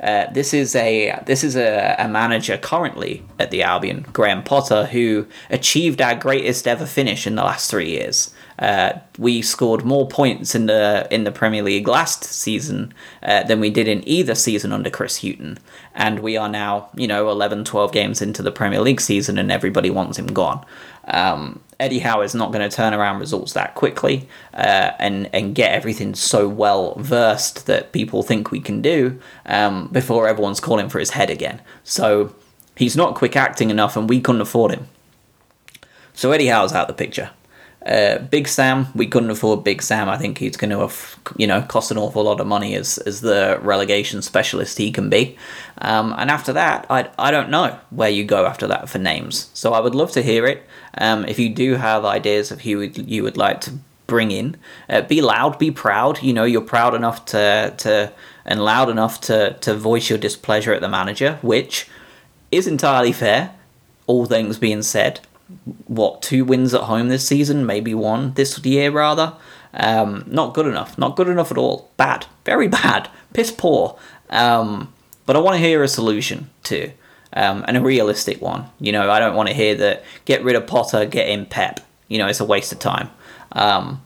Uh, 0.01 0.31
this 0.33 0.53
is 0.53 0.77
a 0.77 1.21
this 1.27 1.43
is 1.43 1.57
a, 1.57 1.97
a 1.99 2.09
manager 2.09 2.59
currently 2.59 3.25
at 3.39 3.51
the 3.51 3.63
Albion, 3.63 4.07
Graham 4.13 4.43
Potter, 4.43 4.87
who 4.87 5.27
achieved 5.51 6.03
our 6.03 6.15
greatest 6.15 6.69
ever 6.69 6.87
finish 6.87 7.27
in 7.27 7.37
the 7.37 7.45
last 7.45 7.71
three 7.71 7.91
years. 7.91 8.33
Uh, 8.59 8.99
we 9.19 9.41
scored 9.41 9.85
more 9.85 10.09
points 10.09 10.55
in 10.55 10.67
the 10.67 11.07
in 11.11 11.25
the 11.25 11.31
Premier 11.31 11.63
League 11.63 11.87
last 11.87 12.25
season 12.25 12.93
uh, 13.23 13.45
than 13.45 13.61
we 13.61 13.71
did 13.71 13.87
in 13.87 14.07
either 14.09 14.35
season 14.35 14.73
under 14.73 14.91
Chris 14.91 15.23
Hughton, 15.23 15.59
and 15.95 16.21
we 16.21 16.37
are 16.37 16.49
now 16.49 16.91
you 16.95 17.07
know 17.07 17.31
11, 17.31 17.65
12 17.65 17.93
games 17.93 18.21
into 18.21 18.43
the 18.43 18.51
Premier 18.51 18.81
League 18.81 19.01
season, 19.01 19.39
and 19.39 19.53
everybody 19.53 19.91
wants 19.91 20.19
him 20.19 20.27
gone. 20.27 20.65
Um, 21.05 21.61
Eddie 21.81 22.01
Howe 22.01 22.23
is 22.23 22.35
not 22.35 22.53
going 22.53 22.69
to 22.69 22.75
turn 22.75 22.93
around 22.93 23.21
results 23.21 23.53
that 23.53 23.75
quickly 23.77 24.29
uh, 24.55 24.93
and 24.99 25.31
and 25.33 25.55
get 25.55 25.73
everything 25.73 26.15
so 26.15 26.49
well 26.49 26.95
versed 26.97 27.67
that 27.67 27.93
people 27.93 28.23
think 28.23 28.51
we 28.51 28.61
can 28.61 28.83
do 28.83 29.21
um, 29.47 29.89
before 29.89 30.27
everyone's 30.27 30.61
calling 30.61 30.89
for 30.89 30.99
his 30.99 31.11
head 31.11 31.31
again. 31.31 31.63
So 31.85 32.35
he's 32.75 32.97
not 32.97 33.15
quick 33.15 33.37
acting 33.37 33.71
enough, 33.71 33.97
and 33.97 34.09
we 34.09 34.21
couldn't 34.21 34.41
afford 34.41 34.73
him. 34.73 34.89
So 36.13 36.33
Eddie 36.33 36.49
Howe's 36.49 36.73
out 36.73 36.91
of 36.91 36.97
the 36.97 37.05
picture. 37.05 37.31
Uh, 37.85 38.19
Big 38.19 38.49
Sam, 38.49 38.89
we 38.95 39.07
couldn't 39.07 39.31
afford 39.31 39.65
Big 39.65 39.83
Sam. 39.83 40.09
I 40.09 40.19
think 40.19 40.39
he's 40.39 40.57
going 40.57 40.71
to 40.71 40.91
you 41.37 41.47
know, 41.47 41.63
cost 41.63 41.91
an 41.91 41.99
awful 41.99 42.25
lot 42.25 42.41
of 42.41 42.47
money 42.47 42.75
as, 42.75 42.99
as 42.99 43.21
the 43.21 43.59
relegation 43.63 44.21
specialist 44.21 44.79
he 44.79 44.91
can 44.91 45.09
be. 45.09 45.37
Um, 45.79 46.15
and 46.19 46.31
after 46.31 46.53
that, 46.53 46.87
I, 46.91 47.09
I 47.19 47.31
don't 47.31 47.51
know 47.51 47.79
where 47.91 48.11
you 48.11 48.25
go 48.25 48.47
after 48.47 48.67
that 48.67 48.89
for 48.89 48.99
names. 48.99 49.51
So 49.55 49.73
I 49.73 49.81
would 49.81 49.95
love 49.95 50.11
to 50.13 50.23
hear 50.23 50.45
it. 50.47 50.65
Um, 50.97 51.25
if 51.27 51.39
you 51.39 51.49
do 51.49 51.77
have 51.77 52.05
ideas 52.05 52.51
of 52.51 52.63
who 52.63 52.81
you 52.81 53.23
would 53.23 53.37
like 53.37 53.61
to 53.63 53.73
bring 54.09 54.33
in, 54.33 54.57
uh, 54.89 55.03
be 55.03 55.21
loud, 55.21 55.59
be 55.59 55.71
proud. 55.71 56.23
You 56.23 56.33
know, 56.33 56.45
you're 56.45 56.63
proud 56.63 56.95
enough 56.95 57.27
to, 57.27 57.75
to 57.77 58.13
and 58.45 58.65
loud 58.65 58.89
enough 58.89 59.21
to, 59.23 59.53
to 59.61 59.75
voice 59.75 60.09
your 60.09 60.19
displeasure 60.19 60.73
at 60.73 60.81
the 60.81 60.89
manager, 60.89 61.39
which 61.43 61.87
is 62.51 62.67
entirely 62.67 63.13
fair, 63.13 63.55
all 64.07 64.25
things 64.25 64.59
being 64.59 64.83
said 64.83 65.21
what 65.87 66.23
two 66.23 66.45
wins 66.45 66.75
at 66.75 66.83
home 66.83 67.09
this 67.09 67.27
season, 67.27 67.65
maybe 67.67 67.95
one 67.95 68.35
this 68.35 68.59
year 68.65 68.91
rather. 68.91 69.35
Um, 69.75 70.25
not 70.27 70.55
good 70.55 70.67
enough. 70.67 70.97
Not 70.99 71.17
good 71.17 71.29
enough 71.29 71.51
at 71.51 71.59
all. 71.59 71.91
Bad. 71.97 72.27
Very 72.45 72.69
bad. 72.83 73.09
Piss 73.33 73.51
poor. 73.51 73.99
Um, 74.31 74.93
but 75.27 75.37
I 75.37 75.41
want 75.41 75.55
to 75.55 75.59
hear 75.67 75.83
a 75.83 75.89
solution 75.89 76.51
too. 76.63 76.93
um, 77.33 77.65
and 77.69 77.77
a 77.77 77.81
realistic 77.81 78.41
one. 78.41 78.67
You 78.81 78.93
know, 78.93 79.11
I 79.11 79.19
don't 79.21 79.35
want 79.37 79.49
to 79.49 79.55
hear 79.55 79.75
that 79.77 80.05
get 80.25 80.43
rid 80.43 80.57
of 80.57 80.67
Potter, 80.67 81.05
get 81.05 81.29
in 81.29 81.47
Pep. 81.47 81.81
You 82.09 82.19
know, 82.19 82.27
it's 82.27 82.41
a 82.41 82.45
waste 82.45 82.73
of 82.73 82.79
time. 82.79 83.11
Um, 83.53 84.03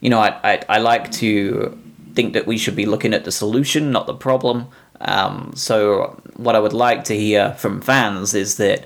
you 0.00 0.10
know, 0.10 0.20
I, 0.20 0.38
I, 0.44 0.62
I 0.68 0.78
like 0.78 1.10
to 1.12 1.76
think 2.14 2.34
that 2.34 2.46
we 2.46 2.58
should 2.58 2.76
be 2.76 2.86
looking 2.86 3.14
at 3.14 3.24
the 3.24 3.32
solution, 3.32 3.90
not 3.90 4.06
the 4.06 4.14
problem. 4.14 4.66
Um, 5.00 5.52
so, 5.54 6.20
what 6.36 6.54
I 6.56 6.58
would 6.58 6.72
like 6.72 7.04
to 7.04 7.16
hear 7.16 7.54
from 7.54 7.80
fans 7.80 8.34
is 8.34 8.56
that 8.56 8.84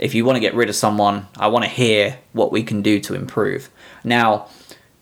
if 0.00 0.14
you 0.14 0.24
want 0.24 0.36
to 0.36 0.40
get 0.40 0.54
rid 0.54 0.68
of 0.68 0.74
someone, 0.74 1.28
I 1.36 1.48
want 1.48 1.64
to 1.64 1.70
hear 1.70 2.18
what 2.32 2.50
we 2.50 2.62
can 2.62 2.82
do 2.82 2.98
to 3.00 3.14
improve. 3.14 3.70
Now, 4.02 4.48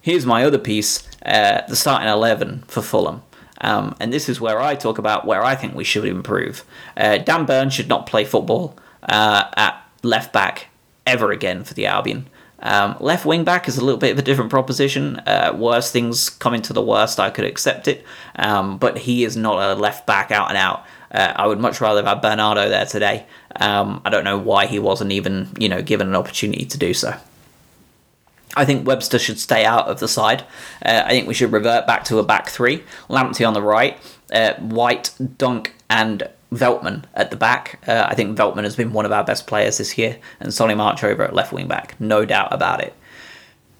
here's 0.00 0.26
my 0.26 0.44
other 0.44 0.58
piece 0.58 1.08
uh, 1.24 1.62
the 1.68 1.76
starting 1.76 2.08
11 2.08 2.64
for 2.66 2.82
Fulham. 2.82 3.22
Um, 3.60 3.96
and 4.00 4.12
this 4.12 4.28
is 4.28 4.40
where 4.40 4.60
I 4.60 4.74
talk 4.74 4.98
about 4.98 5.26
where 5.26 5.42
I 5.42 5.54
think 5.54 5.74
we 5.74 5.84
should 5.84 6.04
improve. 6.04 6.64
Uh, 6.96 7.18
Dan 7.18 7.46
Burn 7.46 7.70
should 7.70 7.88
not 7.88 8.06
play 8.06 8.24
football 8.24 8.76
uh, 9.02 9.44
at 9.56 9.82
left 10.02 10.32
back 10.32 10.68
ever 11.06 11.32
again 11.32 11.64
for 11.64 11.74
the 11.74 11.86
Albion. 11.86 12.28
Um, 12.60 12.96
left 12.98 13.24
wing 13.24 13.44
back 13.44 13.68
is 13.68 13.78
a 13.78 13.84
little 13.84 13.98
bit 13.98 14.12
of 14.12 14.18
a 14.18 14.22
different 14.22 14.50
proposition. 14.50 15.16
Uh, 15.20 15.54
worst 15.56 15.92
things 15.92 16.28
coming 16.28 16.62
to 16.62 16.72
the 16.72 16.82
worst, 16.82 17.20
I 17.20 17.30
could 17.30 17.44
accept 17.44 17.86
it. 17.86 18.04
Um, 18.36 18.78
but 18.78 18.98
he 18.98 19.24
is 19.24 19.36
not 19.36 19.60
a 19.60 19.80
left 19.80 20.06
back 20.06 20.30
out 20.30 20.48
and 20.48 20.56
out. 20.56 20.84
Uh, 21.10 21.32
I 21.34 21.46
would 21.46 21.58
much 21.58 21.80
rather 21.80 22.02
have 22.02 22.06
had 22.06 22.22
Bernardo 22.22 22.68
there 22.68 22.86
today. 22.86 23.26
Um, 23.56 24.02
I 24.04 24.10
don't 24.10 24.24
know 24.24 24.38
why 24.38 24.66
he 24.66 24.78
wasn't 24.78 25.12
even, 25.12 25.50
you 25.58 25.68
know, 25.68 25.82
given 25.82 26.08
an 26.08 26.16
opportunity 26.16 26.64
to 26.66 26.78
do 26.78 26.92
so. 26.92 27.14
I 28.56 28.64
think 28.64 28.86
Webster 28.86 29.18
should 29.18 29.38
stay 29.38 29.64
out 29.64 29.88
of 29.88 30.00
the 30.00 30.08
side. 30.08 30.42
Uh, 30.84 31.02
I 31.04 31.10
think 31.10 31.28
we 31.28 31.34
should 31.34 31.52
revert 31.52 31.86
back 31.86 32.04
to 32.04 32.18
a 32.18 32.24
back 32.24 32.48
three. 32.48 32.82
Lamptey 33.08 33.46
on 33.46 33.54
the 33.54 33.62
right, 33.62 33.96
uh, 34.32 34.54
White, 34.54 35.14
Dunk, 35.38 35.74
and 35.88 36.28
Veltman 36.52 37.04
at 37.14 37.30
the 37.30 37.36
back. 37.36 37.78
Uh, 37.86 38.06
I 38.08 38.14
think 38.14 38.36
Veltman 38.36 38.64
has 38.64 38.76
been 38.76 38.92
one 38.92 39.06
of 39.06 39.12
our 39.12 39.24
best 39.24 39.46
players 39.46 39.78
this 39.78 39.98
year, 39.98 40.18
and 40.40 40.52
Solly 40.52 40.74
March 40.74 41.04
over 41.04 41.22
at 41.22 41.34
left 41.34 41.52
wing 41.52 41.68
back, 41.68 42.00
no 42.00 42.24
doubt 42.24 42.52
about 42.52 42.82
it. 42.82 42.94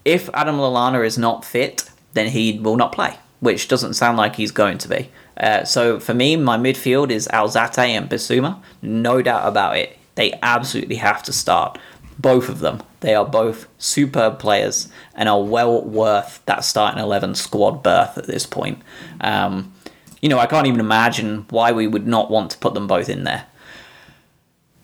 If 0.05 0.31
Adam 0.33 0.57
Lallana 0.57 1.05
is 1.05 1.19
not 1.19 1.45
fit, 1.45 1.91
then 2.13 2.29
he 2.29 2.59
will 2.59 2.77
not 2.77 2.93
play, 2.93 3.17
which 3.41 3.69
doesn't 3.69 3.95
sound 3.95 4.17
like 4.17 4.37
he's 4.37 4.51
going 4.51 4.79
to 4.79 4.89
be. 4.89 5.11
Uh, 5.39 5.65
so 5.65 6.01
for 6.01 6.15
me, 6.15 6.37
my 6.37 6.59
midfield 6.59 7.11
is 7.11 7.29
Alzate 7.33 7.79
and 7.79 8.11
Bissouma, 8.11 8.61
no 8.83 9.23
doubt 9.23 9.47
about 9.47 9.77
it. 9.77 9.97
They 10.17 10.39
absolutely 10.43 10.97
have 10.97 11.23
to 11.25 11.33
start. 11.33 11.79
Both 12.19 12.49
of 12.49 12.59
them. 12.59 12.83
They 13.01 13.15
are 13.15 13.25
both 13.25 13.69
superb 13.79 14.41
players 14.41 14.89
and 15.15 15.29
are 15.29 15.41
well 15.41 15.85
worth 15.85 16.43
that 16.47 16.65
starting 16.65 17.01
11 17.01 17.37
squad 17.37 17.85
berth 17.85 18.19
at 18.19 18.27
this 18.27 18.45
point. 18.45 18.83
Um, 19.21 19.73
you 20.21 20.29
know, 20.29 20.41
I 20.41 20.47
can't 20.47 20.67
even 20.67 20.81
imagine 20.81 21.47
why 21.51 21.71
we 21.71 21.87
would 21.87 22.09
not 22.09 22.31
want 22.31 22.51
to 22.51 22.59
put 22.59 22.75
them 22.75 22.89
both 22.89 23.09
in 23.09 23.23
there. 23.23 23.47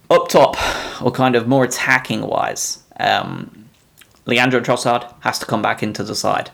Up 0.09 0.29
top, 0.29 0.57
or 1.03 1.11
kind 1.11 1.35
of 1.35 1.49
more 1.49 1.64
attacking 1.64 2.23
wise, 2.23 2.85
um, 3.01 3.69
Leandro 4.27 4.61
Trossard 4.61 5.12
has 5.21 5.40
to 5.40 5.47
come 5.47 5.62
back 5.62 5.83
into 5.83 6.05
the 6.05 6.14
side. 6.14 6.51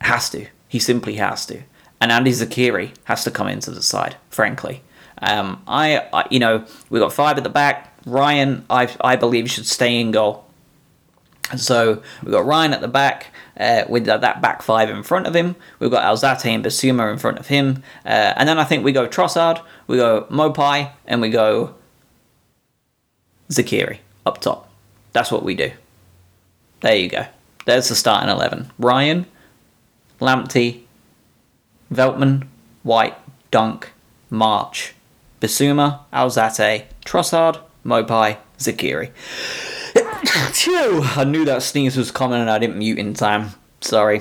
Has 0.00 0.28
to. 0.30 0.46
He 0.66 0.80
simply 0.80 1.14
has 1.14 1.46
to. 1.46 1.62
And 2.00 2.10
Andi 2.10 2.30
Zeqiri 2.30 2.92
has 3.04 3.24
to 3.24 3.30
come 3.30 3.48
into 3.48 3.70
the 3.70 3.82
side, 3.82 4.16
frankly. 4.30 4.82
Um, 5.20 5.62
I, 5.66 5.98
I, 6.12 6.26
you 6.30 6.38
know, 6.38 6.64
we've 6.90 7.02
got 7.02 7.12
five 7.12 7.36
at 7.38 7.44
the 7.44 7.50
back. 7.50 7.92
Ryan, 8.06 8.64
I, 8.70 8.94
I 9.00 9.16
believe, 9.16 9.50
should 9.50 9.66
stay 9.66 10.00
in 10.00 10.12
goal. 10.12 10.44
So 11.56 12.02
we've 12.22 12.32
got 12.32 12.44
Ryan 12.44 12.74
at 12.74 12.80
the 12.80 12.88
back 12.88 13.32
uh, 13.58 13.84
with 13.88 14.04
that, 14.04 14.42
back 14.42 14.62
five 14.62 14.90
in 14.90 15.02
front 15.02 15.26
of 15.26 15.34
him. 15.34 15.56
We've 15.78 15.90
got 15.90 16.04
Alzate 16.04 16.46
and 16.46 16.64
Bissouma 16.64 17.10
in 17.10 17.18
front 17.18 17.38
of 17.38 17.48
him. 17.48 17.82
Uh, 18.04 18.34
and 18.36 18.48
then 18.48 18.58
I 18.58 18.64
think 18.64 18.84
we 18.84 18.92
go 18.92 19.08
Trossard, 19.08 19.62
we 19.86 19.96
go 19.96 20.26
Maupay, 20.30 20.92
and 21.06 21.20
we 21.20 21.30
go 21.30 21.74
Zeqiri 23.50 23.98
up 24.26 24.40
top. 24.40 24.70
That's 25.12 25.32
what 25.32 25.42
we 25.42 25.54
do. 25.54 25.72
There 26.80 26.94
you 26.94 27.08
go. 27.08 27.26
There's 27.64 27.88
the 27.88 27.94
starting 27.94 28.30
11. 28.30 28.70
Ryan, 28.78 29.26
Lamptey, 30.20 30.82
Veltman, 31.92 32.46
White, 32.82 33.16
Dunk, 33.50 33.92
March, 34.30 34.94
Bissouma, 35.40 36.00
Alzate, 36.12 36.84
Trossard, 37.04 37.60
Maupay, 37.84 38.38
Zeqiri. 38.58 39.10
I 41.16 41.24
knew 41.24 41.44
that 41.44 41.62
sneeze 41.62 41.96
was 41.96 42.10
coming 42.10 42.40
and 42.40 42.50
I 42.50 42.58
didn't 42.58 42.78
mute 42.78 42.98
in 42.98 43.14
time. 43.14 43.50
Sorry. 43.80 44.20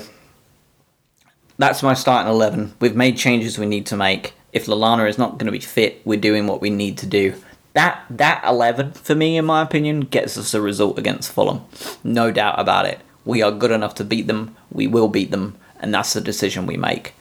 That's 1.58 1.84
my 1.84 1.94
starting 1.94 2.32
11. 2.32 2.76
We've 2.80 2.96
made 2.96 3.18
changes 3.18 3.58
we 3.58 3.66
need 3.66 3.86
to 3.88 3.98
make. 3.98 4.34
If 4.54 4.68
Lallana 4.68 5.10
is 5.10 5.18
not 5.18 5.38
going 5.38 5.48
to 5.48 5.52
be 5.52 5.60
fit, 5.60 6.02
we're 6.06 6.20
doing 6.20 6.48
what 6.48 6.62
we 6.62 6.70
need 6.70 6.98
to 7.00 7.06
do. 7.06 7.36
That 7.74 8.06
that 8.10 8.44
11, 8.46 8.94
for 8.94 9.14
me, 9.14 9.38
in 9.38 9.46
my 9.46 9.62
opinion, 9.62 10.02
gets 10.02 10.38
us 10.38 10.54
a 10.54 10.62
result 10.62 10.98
against 10.98 11.32
Fulham. 11.32 11.62
No 12.04 12.32
doubt 12.32 12.60
about 12.60 12.86
it. 12.86 13.00
We 13.26 13.42
are 13.42 13.52
good 13.52 13.72
enough 13.72 13.96
to 13.96 14.04
beat 14.04 14.28
them. 14.28 14.56
We 14.72 14.88
will 14.88 15.10
beat 15.10 15.32
them. 15.32 15.58
And 15.80 15.94
that's 15.94 16.14
the 16.14 16.22
decision 16.22 16.66
we 16.66 16.78
make 16.78 17.14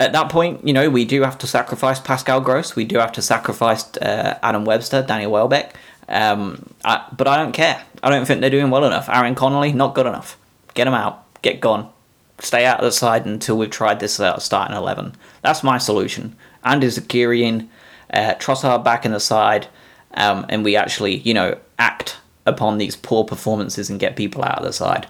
at 0.00 0.12
that 0.14 0.30
point, 0.30 0.66
you 0.66 0.72
know, 0.72 0.88
we 0.88 1.04
do 1.04 1.22
have 1.22 1.36
to 1.38 1.46
sacrifice 1.46 2.00
Pascal 2.00 2.40
Gross. 2.40 2.74
We 2.74 2.84
do 2.84 2.98
have 2.98 3.12
to 3.12 3.22
sacrifice 3.22 3.96
uh, 3.98 4.38
Adam 4.42 4.64
Webster, 4.64 5.02
Daniel 5.02 5.30
Welbeck. 5.30 5.76
Um, 6.08 6.74
I, 6.84 7.06
but 7.14 7.28
I 7.28 7.36
don't 7.36 7.52
care. 7.52 7.82
I 8.02 8.08
don't 8.08 8.24
think 8.24 8.40
they're 8.40 8.48
doing 8.48 8.70
well 8.70 8.86
enough. 8.86 9.10
Aaron 9.10 9.34
Connolly, 9.34 9.72
not 9.74 9.94
good 9.94 10.06
enough. 10.06 10.38
Get 10.72 10.86
him 10.86 10.94
out. 10.94 11.24
Get 11.42 11.60
gone. 11.60 11.90
Stay 12.38 12.64
out 12.64 12.78
of 12.78 12.84
the 12.84 12.92
side 12.92 13.26
until 13.26 13.58
we've 13.58 13.70
tried 13.70 14.00
this 14.00 14.18
uh, 14.18 14.38
starting 14.38 14.74
11. 14.74 15.14
That's 15.42 15.62
my 15.62 15.76
solution. 15.76 16.34
Andy 16.64 16.86
Zakirian, 16.86 17.68
uh, 18.12 18.34
Trossard 18.36 18.82
back 18.82 19.04
in 19.04 19.12
the 19.12 19.20
side, 19.20 19.68
um, 20.14 20.46
and 20.48 20.64
we 20.64 20.76
actually, 20.76 21.16
you 21.18 21.34
know, 21.34 21.58
act 21.78 22.16
upon 22.46 22.78
these 22.78 22.96
poor 22.96 23.24
performances 23.24 23.90
and 23.90 24.00
get 24.00 24.16
people 24.16 24.42
out 24.42 24.58
of 24.58 24.64
the 24.64 24.72
side. 24.72 25.06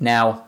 Now, 0.00 0.46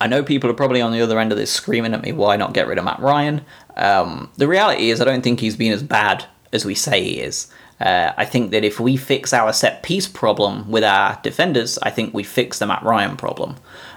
I 0.00 0.06
know 0.06 0.22
people 0.22 0.50
are 0.50 0.54
probably 0.54 0.80
on 0.80 0.92
the 0.92 1.00
other 1.00 1.18
end 1.18 1.32
of 1.32 1.38
this 1.38 1.52
screaming 1.52 1.94
at 1.94 2.02
me, 2.02 2.12
why 2.12 2.36
not 2.36 2.52
get 2.52 2.66
rid 2.66 2.78
of 2.78 2.84
Matt 2.84 3.00
Ryan? 3.00 3.44
Um, 3.76 4.30
the 4.36 4.48
reality 4.48 4.90
is, 4.90 5.00
I 5.00 5.04
don't 5.04 5.22
think 5.22 5.40
he's 5.40 5.56
been 5.56 5.72
as 5.72 5.82
bad 5.82 6.26
as 6.52 6.64
we 6.64 6.74
say 6.74 7.02
he 7.02 7.20
is. 7.20 7.50
Uh, 7.80 8.12
I 8.16 8.24
think 8.24 8.50
that 8.52 8.64
if 8.64 8.80
we 8.80 8.96
fix 8.96 9.32
our 9.32 9.52
set 9.52 9.82
piece 9.82 10.08
problem 10.08 10.70
with 10.70 10.84
our 10.84 11.18
defenders, 11.22 11.78
I 11.78 11.90
think 11.90 12.14
we 12.14 12.22
fix 12.22 12.58
the 12.58 12.66
Matt 12.66 12.82
Ryan 12.82 13.16
problem. 13.16 13.56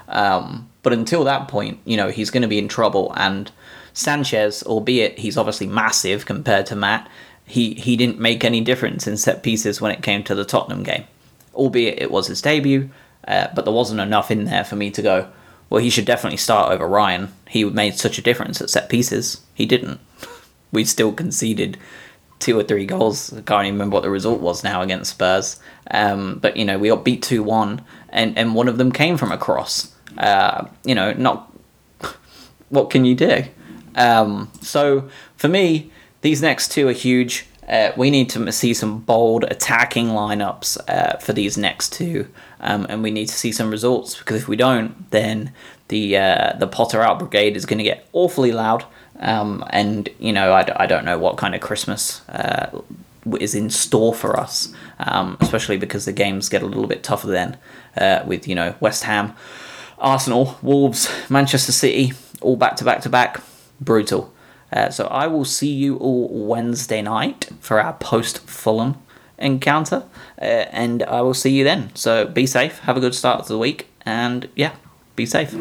Um, 0.10 0.70
but 0.84 0.94
until 0.94 1.24
that 1.26 1.48
point, 1.48 1.80
you 1.86 1.96
know, 1.98 2.10
he's 2.10 2.30
going 2.30 2.42
to 2.42 2.48
be 2.48 2.58
in 2.58 2.68
trouble. 2.68 3.14
And 3.16 3.52
Sanchez, 3.94 4.64
albeit 4.64 5.20
he's 5.20 5.38
obviously 5.38 5.68
massive 5.68 6.26
compared 6.26 6.66
to 6.68 6.76
Matt, 6.76 7.10
he, 7.46 7.74
he 7.74 7.96
didn't 7.96 8.20
make 8.20 8.44
any 8.44 8.62
difference 8.62 9.08
in 9.08 9.18
set 9.18 9.44
pieces 9.44 9.82
when 9.82 9.92
it 9.92 10.04
came 10.04 10.24
to 10.24 10.36
the 10.36 10.46
Tottenham 10.46 10.84
game. 10.84 11.06
Albeit 11.54 12.02
it 12.02 12.12
was 12.12 12.28
his 12.28 12.42
debut, 12.42 12.90
uh, 13.28 13.48
but 13.56 13.66
there 13.66 13.74
wasn't 13.74 14.00
enough 14.00 14.30
in 14.30 14.46
there 14.46 14.64
for 14.64 14.76
me 14.76 14.92
to 14.92 15.02
go, 15.02 15.30
well, 15.70 15.82
he 15.82 15.90
should 15.90 16.06
definitely 16.06 16.38
start 16.38 16.72
over 16.72 16.88
Ryan. 16.88 17.34
He 17.48 17.64
made 17.64 17.96
such 17.96 18.18
a 18.18 18.24
difference 18.24 18.62
at 18.62 18.70
set 18.70 18.90
pieces. 18.90 19.42
He 19.54 19.66
didn't. 19.66 20.00
We 20.72 20.86
still 20.86 21.14
conceded 21.14 21.80
two 22.38 22.58
or 22.60 22.64
three 22.64 22.86
goals. 22.86 23.34
I 23.34 23.42
can't 23.42 23.66
even 23.66 23.74
remember 23.74 23.96
what 23.96 24.04
the 24.04 24.12
result 24.12 24.40
was 24.40 24.64
now 24.64 24.84
against 24.84 25.10
Spurs. 25.10 25.60
Um, 25.90 26.38
but 26.40 26.58
you 26.58 26.64
know, 26.64 26.78
we 26.78 26.90
got 26.90 27.04
beat 27.04 27.24
two 27.24 27.42
one, 27.42 27.82
and 28.10 28.38
and 28.38 28.54
one 28.54 28.68
of 28.68 28.78
them 28.78 28.92
came 28.92 29.18
from 29.18 29.32
a 29.32 29.38
cross. 29.40 29.92
Uh, 30.16 30.68
you 30.84 30.94
know, 30.94 31.14
not 31.14 31.52
what 32.70 32.92
can 32.92 33.04
you 33.04 33.16
do? 33.16 33.46
Um, 33.96 34.52
so 34.62 35.10
for 35.38 35.48
me, 35.48 35.92
these 36.22 36.42
next 36.42 36.72
two 36.72 36.88
are 36.88 36.94
huge. 36.94 37.48
Uh, 37.70 37.92
we 37.96 38.10
need 38.10 38.30
to 38.30 38.52
see 38.52 38.74
some 38.74 39.00
bold 39.00 39.44
attacking 39.44 40.08
lineups 40.08 40.78
uh, 40.88 41.18
for 41.18 41.34
these 41.34 41.58
next 41.58 41.94
two, 41.94 42.28
um, 42.62 42.88
and 42.90 43.04
we 43.04 43.12
need 43.12 43.28
to 43.28 43.36
see 43.36 43.52
some 43.52 43.70
results 43.70 44.18
because 44.18 44.42
if 44.42 44.48
we 44.48 44.56
don't, 44.56 45.12
then 45.12 45.54
the 45.90 46.18
uh, 46.18 46.54
the 46.58 46.68
Potter 46.68 47.02
out 47.02 47.20
brigade 47.20 47.56
is 47.56 47.66
going 47.66 47.78
to 47.78 47.84
get 47.84 48.08
awfully 48.14 48.52
loud. 48.52 48.86
Um, 49.20 49.64
and 49.70 50.10
you 50.18 50.34
know, 50.34 50.54
I, 50.54 50.84
I 50.84 50.86
don't 50.88 51.06
know 51.06 51.20
what 51.20 51.38
kind 51.38 51.54
of 51.54 51.62
Christmas 51.62 52.28
uh, 52.30 52.82
is 53.40 53.54
in 53.54 53.70
store 53.70 54.16
for 54.16 54.40
us, 54.40 54.74
um, 55.00 55.38
especially 55.42 55.78
because 55.78 56.06
the 56.06 56.14
games 56.14 56.50
get 56.50 56.64
a 56.64 56.66
little 56.66 56.88
bit 56.88 57.04
tougher 57.04 57.28
then 57.28 57.58
uh, 57.98 58.24
with 58.26 58.48
you 58.48 58.56
know 58.56 58.76
West 58.80 59.04
Ham, 59.04 59.36
Arsenal, 60.00 60.58
Wolves, 60.64 61.12
Manchester 61.30 61.72
City, 61.72 62.14
all 62.42 62.56
back 62.56 62.78
to 62.78 62.84
back 62.84 63.02
to 63.02 63.10
back, 63.10 63.42
brutal. 63.80 64.34
Uh, 64.72 64.90
so 64.90 65.06
I 65.08 65.28
will 65.28 65.46
see 65.46 65.72
you 65.72 65.98
all 65.98 66.28
Wednesday 66.30 67.02
night 67.02 67.50
for 67.60 67.80
our 67.80 67.94
post 67.94 68.40
Fulham 68.40 68.96
encounter, 69.38 70.04
uh, 70.42 70.46
and 70.72 71.04
I 71.04 71.22
will 71.22 71.34
see 71.34 71.52
you 71.52 71.64
then. 71.64 71.96
So 71.96 72.26
be 72.26 72.46
safe, 72.46 72.80
have 72.80 72.98
a 72.98 73.00
good 73.00 73.16
start 73.16 73.46
to 73.46 73.54
the 73.54 73.58
week, 73.58 73.88
and 74.06 74.48
yeah, 74.56 74.76
be 75.16 75.26
safe. 75.26 75.56